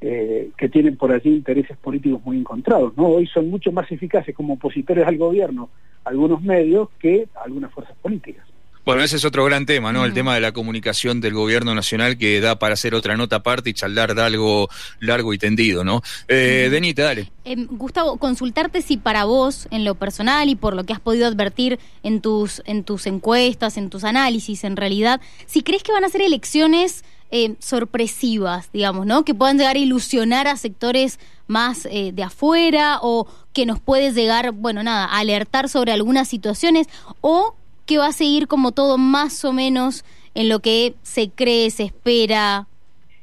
eh, 0.00 0.50
que 0.56 0.68
tienen 0.68 0.96
por 0.96 1.12
allí 1.12 1.30
intereses 1.30 1.76
políticos 1.76 2.20
muy 2.24 2.38
encontrados. 2.38 2.92
Hoy 2.96 3.26
son 3.26 3.50
mucho 3.50 3.70
más 3.70 3.90
eficaces 3.92 4.34
como 4.34 4.54
opositores 4.54 5.06
al 5.06 5.18
gobierno 5.18 5.68
algunos 6.04 6.42
medios 6.42 6.88
que 6.98 7.28
algunas 7.34 7.72
fuerzas 7.72 7.96
políticas. 8.00 8.49
Bueno, 8.84 9.02
ese 9.02 9.16
es 9.16 9.24
otro 9.24 9.44
gran 9.44 9.66
tema, 9.66 9.92
¿no? 9.92 10.04
El 10.04 10.14
tema 10.14 10.34
de 10.34 10.40
la 10.40 10.52
comunicación 10.52 11.20
del 11.20 11.34
gobierno 11.34 11.74
nacional 11.74 12.16
que 12.16 12.40
da 12.40 12.58
para 12.58 12.74
hacer 12.74 12.94
otra 12.94 13.16
nota 13.16 13.36
aparte 13.36 13.70
y 13.70 13.74
charlar 13.74 14.14
de 14.14 14.22
algo 14.22 14.68
largo 15.00 15.34
y 15.34 15.38
tendido, 15.38 15.84
¿no? 15.84 16.02
Eh, 16.28 16.68
Denita, 16.70 17.04
dale. 17.04 17.30
Eh, 17.44 17.56
Gustavo, 17.68 18.16
consultarte 18.16 18.80
si 18.80 18.96
para 18.96 19.24
vos, 19.24 19.68
en 19.70 19.84
lo 19.84 19.96
personal 19.96 20.48
y 20.48 20.56
por 20.56 20.74
lo 20.74 20.84
que 20.84 20.94
has 20.94 21.00
podido 21.00 21.26
advertir 21.26 21.78
en 22.02 22.22
tus, 22.22 22.62
en 22.64 22.82
tus 22.84 23.06
encuestas, 23.06 23.76
en 23.76 23.90
tus 23.90 24.04
análisis, 24.04 24.64
en 24.64 24.76
realidad, 24.76 25.20
si 25.46 25.62
crees 25.62 25.82
que 25.82 25.92
van 25.92 26.04
a 26.04 26.08
ser 26.08 26.22
elecciones 26.22 27.04
eh, 27.32 27.54
sorpresivas, 27.60 28.72
digamos, 28.72 29.06
¿no? 29.06 29.24
Que 29.24 29.34
puedan 29.34 29.56
llegar 29.56 29.76
a 29.76 29.78
ilusionar 29.78 30.48
a 30.48 30.56
sectores 30.56 31.20
más 31.46 31.86
eh, 31.90 32.10
de 32.12 32.22
afuera 32.24 32.98
o 33.02 33.28
que 33.52 33.66
nos 33.66 33.78
puede 33.78 34.12
llegar, 34.12 34.52
bueno, 34.52 34.82
nada, 34.82 35.04
a 35.04 35.18
alertar 35.18 35.68
sobre 35.68 35.92
algunas 35.92 36.26
situaciones 36.28 36.88
o 37.20 37.54
que 37.90 37.98
va 37.98 38.06
a 38.06 38.12
seguir 38.12 38.46
como 38.46 38.70
todo 38.70 38.98
más 38.98 39.44
o 39.44 39.52
menos 39.52 40.04
en 40.36 40.48
lo 40.48 40.60
que 40.60 40.94
se 41.02 41.28
cree, 41.28 41.70
se 41.70 41.82
espera. 41.82 42.68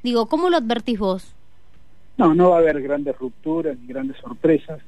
Digo, 0.04 0.26
¿cómo 0.26 0.50
lo 0.50 0.58
advertís 0.58 1.00
vos? 1.00 1.34
No, 2.18 2.36
no 2.36 2.50
va 2.50 2.58
a 2.58 2.60
haber 2.60 2.82
grandes 2.82 3.18
rupturas 3.18 3.78
ni 3.80 3.88
grandes 3.88 4.18
sorpresas. 4.18 4.82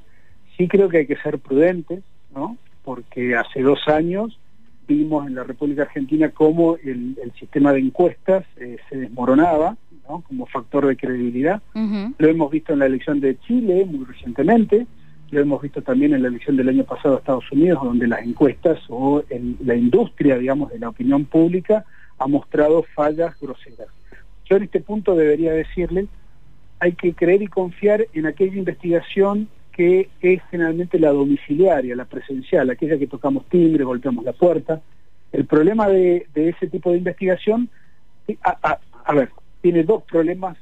Sí 0.58 0.68
creo 0.68 0.90
que 0.90 0.98
hay 0.98 1.08
que 1.08 1.16
ser 1.16 1.40
prudentes, 1.40 2.04
¿no? 2.36 2.58
Porque 2.84 3.38
hace 3.38 3.62
dos 3.62 3.80
años 3.88 4.38
vimos 4.86 5.26
en 5.28 5.36
la 5.36 5.46
República 5.46 5.84
Argentina 5.84 6.28
cómo 6.28 6.76
el, 6.84 7.16
sistema 7.40 7.72
de 7.72 7.80
encuestas 7.80 8.44
eh, 8.58 8.80
se 8.90 8.98
desmoronaba, 8.98 9.78
¿no? 10.10 10.26
Como 10.28 10.46
factor 10.48 10.88
de 10.88 10.98
credibilidad. 10.98 11.62
Lo 12.18 12.28
hemos 12.28 12.52
visto 12.52 12.74
en 12.74 12.80
la 12.80 12.88
elección 12.88 13.22
de 13.22 13.40
Chile 13.40 13.86
muy 13.86 14.04
recientemente, 14.04 14.88
lo 15.32 15.42
hemos 15.42 15.62
visto 15.62 15.82
también 15.82 16.14
en 16.14 16.24
la 16.24 16.30
elección 16.30 16.58
del 16.58 16.70
año 16.70 16.84
pasado 16.84 17.16
a 17.16 17.20
Estados 17.20 17.52
Unidos, 17.52 17.84
donde 17.84 18.08
las 18.08 18.22
encuestas 18.22 18.80
o 18.90 19.24
en 19.30 19.58
la 19.64 19.76
industria, 19.76 20.38
digamos, 20.38 20.72
de 20.72 20.80
la 20.80 20.90
opinión 20.90 21.26
pública 21.26 21.86
ha 22.18 22.28
mostrado 22.28 22.84
fallas 22.96 23.40
groseras. 23.40 23.88
Yo 24.46 24.58
en 24.58 24.64
este 24.64 24.82
punto 24.82 25.16
debería 25.16 25.54
decirle, 25.54 26.08
hay 26.80 26.94
que 26.94 27.14
creer 27.14 27.42
y 27.42 27.48
confiar 27.48 28.08
en 28.14 28.26
aquella 28.26 28.56
investigación 28.56 29.48
que 29.72 30.10
es 30.22 30.42
generalmente 30.52 31.00
la 31.00 31.12
domiciliaria, 31.12 31.96
la 31.96 32.06
presencial, 32.06 32.70
aquella 32.70 32.98
que 32.98 33.08
tocamos 33.08 33.46
timbre, 33.46 33.84
golpeamos 33.84 34.26
la 34.26 34.34
puerta. 34.34 34.82
El 35.32 35.46
problema 35.46 35.88
de, 35.88 36.28
ese 36.36 36.68
tipo 36.68 36.92
de 36.92 36.98
investigación, 36.98 37.70
a 38.42 39.14
ver, 39.14 39.30
tiene 39.62 39.84
dos 39.84 40.04
problemas 40.04 40.58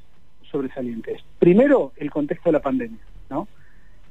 sobresalientes. 0.51 1.21
Primero, 1.39 1.93
el 1.97 2.11
contexto 2.11 2.49
de 2.49 2.53
la 2.53 2.61
pandemia, 2.61 2.99
¿no? 3.29 3.47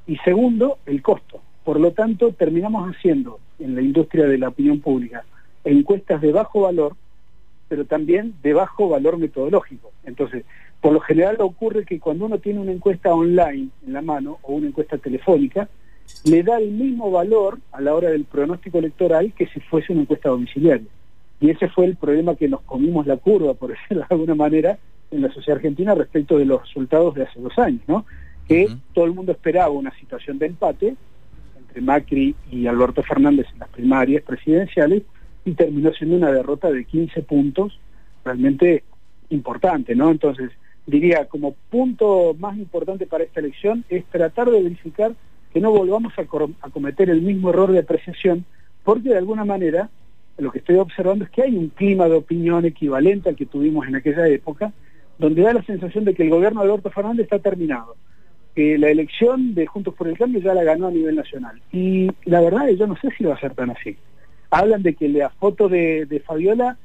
Y 0.06 0.16
segundo, 0.18 0.78
el 0.86 1.02
costo. 1.02 1.40
Por 1.64 1.80
lo 1.80 1.92
tanto, 1.92 2.32
terminamos 2.32 2.94
haciendo 2.94 3.40
en 3.58 3.74
la 3.74 3.82
industria 3.82 4.26
de 4.26 4.38
la 4.38 4.48
opinión 4.48 4.80
pública 4.80 5.24
encuestas 5.64 6.20
de 6.20 6.32
bajo 6.32 6.60
valor, 6.60 6.94
pero 7.68 7.84
también 7.84 8.34
de 8.42 8.54
bajo 8.54 8.88
valor 8.88 9.18
metodológico. 9.18 9.90
Entonces, 10.04 10.44
por 10.80 10.92
lo 10.92 11.00
general 11.00 11.36
ocurre 11.40 11.84
que 11.84 11.98
cuando 11.98 12.26
uno 12.26 12.38
tiene 12.38 12.60
una 12.60 12.70
encuesta 12.70 13.12
online 13.12 13.68
en 13.84 13.92
la 13.92 14.02
mano 14.02 14.38
o 14.42 14.54
una 14.54 14.68
encuesta 14.68 14.98
telefónica, 14.98 15.68
le 16.24 16.44
da 16.44 16.58
el 16.58 16.70
mismo 16.70 17.10
valor 17.10 17.58
a 17.72 17.80
la 17.80 17.94
hora 17.94 18.10
del 18.10 18.24
pronóstico 18.24 18.78
electoral 18.78 19.32
que 19.32 19.48
si 19.48 19.58
fuese 19.60 19.92
una 19.92 20.02
encuesta 20.02 20.28
domiciliaria. 20.28 20.86
Y 21.40 21.50
ese 21.50 21.68
fue 21.68 21.86
el 21.86 21.96
problema 21.96 22.36
que 22.36 22.48
nos 22.48 22.62
comimos 22.62 23.06
la 23.06 23.16
curva, 23.16 23.54
por 23.54 23.70
decirlo 23.74 24.04
de 24.08 24.14
alguna 24.14 24.36
manera, 24.36 24.78
en 25.10 25.22
la 25.22 25.32
sociedad 25.32 25.56
argentina 25.56 25.94
respecto 25.94 26.38
de 26.38 26.44
los 26.44 26.62
resultados 26.62 27.14
de 27.14 27.24
hace 27.24 27.40
dos 27.40 27.58
años, 27.58 27.82
¿no? 27.86 28.04
Que 28.48 28.68
todo 28.92 29.04
el 29.04 29.12
mundo 29.12 29.32
esperaba 29.32 29.70
una 29.70 29.92
situación 29.98 30.38
de 30.38 30.46
empate 30.46 30.94
entre 31.56 31.80
Macri 31.80 32.34
y 32.50 32.66
Alberto 32.66 33.02
Fernández 33.02 33.46
en 33.52 33.58
las 33.58 33.68
primarias 33.68 34.22
presidenciales 34.22 35.02
y 35.44 35.52
terminó 35.52 35.92
siendo 35.92 36.16
una 36.16 36.32
derrota 36.32 36.70
de 36.70 36.84
15 36.84 37.22
puntos 37.22 37.78
realmente 38.24 38.84
importante, 39.30 39.94
¿no? 39.94 40.10
Entonces, 40.10 40.50
diría, 40.86 41.26
como 41.26 41.54
punto 41.70 42.34
más 42.38 42.56
importante 42.56 43.06
para 43.06 43.24
esta 43.24 43.40
elección 43.40 43.84
es 43.88 44.04
tratar 44.06 44.50
de 44.50 44.62
verificar 44.62 45.14
que 45.52 45.60
no 45.60 45.70
volvamos 45.70 46.12
a, 46.18 46.70
cometer 46.70 47.10
el 47.10 47.22
mismo 47.22 47.50
error 47.50 47.72
de 47.72 47.78
apreciación, 47.78 48.44
porque 48.84 49.08
de 49.08 49.18
alguna 49.18 49.44
manera 49.44 49.88
lo 50.38 50.52
que 50.52 50.58
estoy 50.58 50.76
observando 50.76 51.24
es 51.24 51.30
que 51.30 51.42
hay 51.42 51.56
un 51.56 51.68
clima 51.68 52.08
de 52.08 52.16
opinión 52.16 52.64
equivalente 52.64 53.30
al 53.30 53.36
que 53.36 53.46
tuvimos 53.46 53.86
en 53.86 53.96
aquella 53.96 54.28
época, 54.28 54.72
donde 55.18 55.42
da 55.42 55.54
la 55.54 55.62
sensación 55.62 56.04
de 56.04 56.14
que 56.14 56.24
el 56.24 56.30
gobierno 56.30 56.60
de 56.60 56.66
Alberto 56.66 56.90
Fernández 56.90 57.24
está 57.24 57.38
terminado, 57.38 57.96
que 58.56 58.78
la 58.78 58.88
elección 58.88 59.54
de 59.54 59.66
Juntos 59.66 59.94
por 59.94 60.08
el 60.08 60.16
Cambio 60.16 60.40
ya 60.40 60.54
la 60.54 60.64
ganó 60.64 60.86
a 60.86 60.90
nivel 60.90 61.14
nacional. 61.14 61.60
Y 61.72 62.10
la 62.24 62.40
verdad 62.40 62.68
es 62.70 62.78
yo 62.78 62.86
no 62.86 62.96
sé 62.96 63.10
si 63.16 63.22
va 63.22 63.34
a 63.34 63.40
ser 63.40 63.54
tan 63.54 63.70
así. 63.70 63.96
Hablan 64.50 64.82
de 64.82 64.94
que 64.94 65.10
la 65.10 65.28
foto 65.28 65.68
de, 65.68 66.06
de 66.06 66.20
Fabiola 66.20 66.78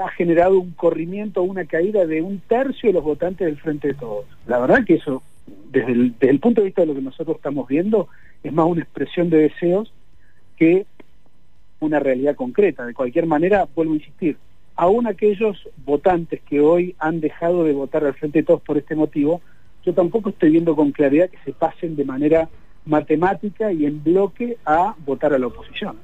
ha 0.00 0.10
generado 0.10 0.58
un 0.58 0.72
corrimiento, 0.72 1.42
una 1.42 1.64
caída 1.64 2.06
de 2.06 2.22
un 2.22 2.40
tercio 2.40 2.88
de 2.88 2.94
los 2.94 3.04
votantes 3.04 3.46
del 3.46 3.56
Frente 3.56 3.88
de 3.88 3.94
Todos. 3.94 4.26
La 4.46 4.58
verdad 4.58 4.84
que 4.84 4.94
eso, 4.94 5.22
desde 5.70 5.92
el, 5.92 6.40
punto 6.40 6.60
de 6.60 6.66
vista 6.66 6.82
de 6.82 6.88
lo 6.88 6.94
que 6.94 7.02
nosotros 7.02 7.36
estamos 7.36 7.68
viendo, 7.68 8.08
es 8.42 8.52
más 8.52 8.66
una 8.66 8.82
expresión 8.82 9.30
de 9.30 9.38
deseos 9.38 9.92
que 10.56 10.86
una 11.80 12.00
realidad 12.00 12.34
concreta. 12.34 12.84
De 12.84 12.94
cualquier 12.94 13.26
manera, 13.26 13.68
vuelvo 13.74 13.92
a 13.92 13.96
insistir, 13.96 14.36
aún 14.74 15.06
aquellos 15.06 15.68
votantes 15.84 16.40
que 16.42 16.60
hoy 16.60 16.94
han 16.98 17.20
dejado 17.20 17.64
de 17.64 17.72
votar 17.72 18.04
al 18.04 18.14
Frente 18.14 18.40
de 18.40 18.44
Todos 18.44 18.62
por 18.62 18.76
este 18.76 18.94
motivo, 18.94 19.40
yo 19.86 19.94
tampoco 19.94 20.30
estoy 20.30 20.50
viendo 20.50 20.74
con 20.74 20.90
claridad 20.90 21.30
que 21.30 21.38
se 21.44 21.52
pasen 21.52 21.94
de 21.94 22.04
manera 22.04 22.48
matemática 22.84 23.72
y 23.72 23.86
en 23.86 24.02
bloque 24.02 24.58
a 24.66 24.94
votar 25.06 25.32
a 25.32 25.38
la 25.38 25.46
oposición. 25.46 25.96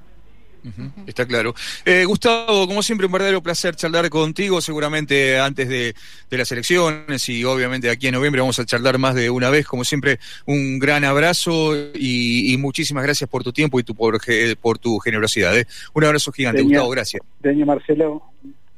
Está 1.08 1.26
claro. 1.26 1.56
Eh, 1.84 2.04
Gustavo, 2.04 2.68
como 2.68 2.84
siempre, 2.84 3.06
un 3.06 3.12
verdadero 3.12 3.42
placer 3.42 3.74
charlar 3.74 4.08
contigo, 4.10 4.60
seguramente 4.60 5.40
antes 5.40 5.68
de, 5.68 5.94
las 6.30 6.52
elecciones 6.52 7.28
y 7.28 7.42
obviamente 7.42 7.90
aquí 7.90 8.06
en 8.06 8.14
noviembre 8.14 8.40
vamos 8.40 8.60
a 8.60 8.64
charlar 8.64 8.96
más 8.98 9.16
de 9.16 9.28
una 9.28 9.50
vez. 9.50 9.66
Como 9.66 9.82
siempre, 9.82 10.20
un 10.46 10.78
gran 10.78 11.02
abrazo 11.02 11.74
y, 11.94 12.56
muchísimas 12.60 13.02
gracias 13.02 13.28
por 13.28 13.42
tu 13.42 13.52
tiempo 13.52 13.80
y 13.80 13.82
tu, 13.82 13.96
por, 13.96 14.20
por 14.60 14.78
tu 14.78 15.00
generosidad. 15.00 15.58
¿eh? 15.58 15.66
Un 15.94 16.04
abrazo 16.04 16.30
gigante, 16.30 16.62
Gustavo, 16.62 16.90
gracias. 16.90 17.22
Deña 17.40 17.66
Marcelo, 17.66 18.22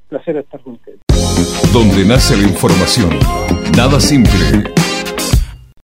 placer 0.08 0.38
estar 0.38 0.62
con 0.62 0.74
usted. 0.74 0.94
Donde 1.70 2.06
nace 2.06 2.34
la 2.38 2.44
información, 2.44 3.10
nada 3.76 4.00
simple 4.00 4.72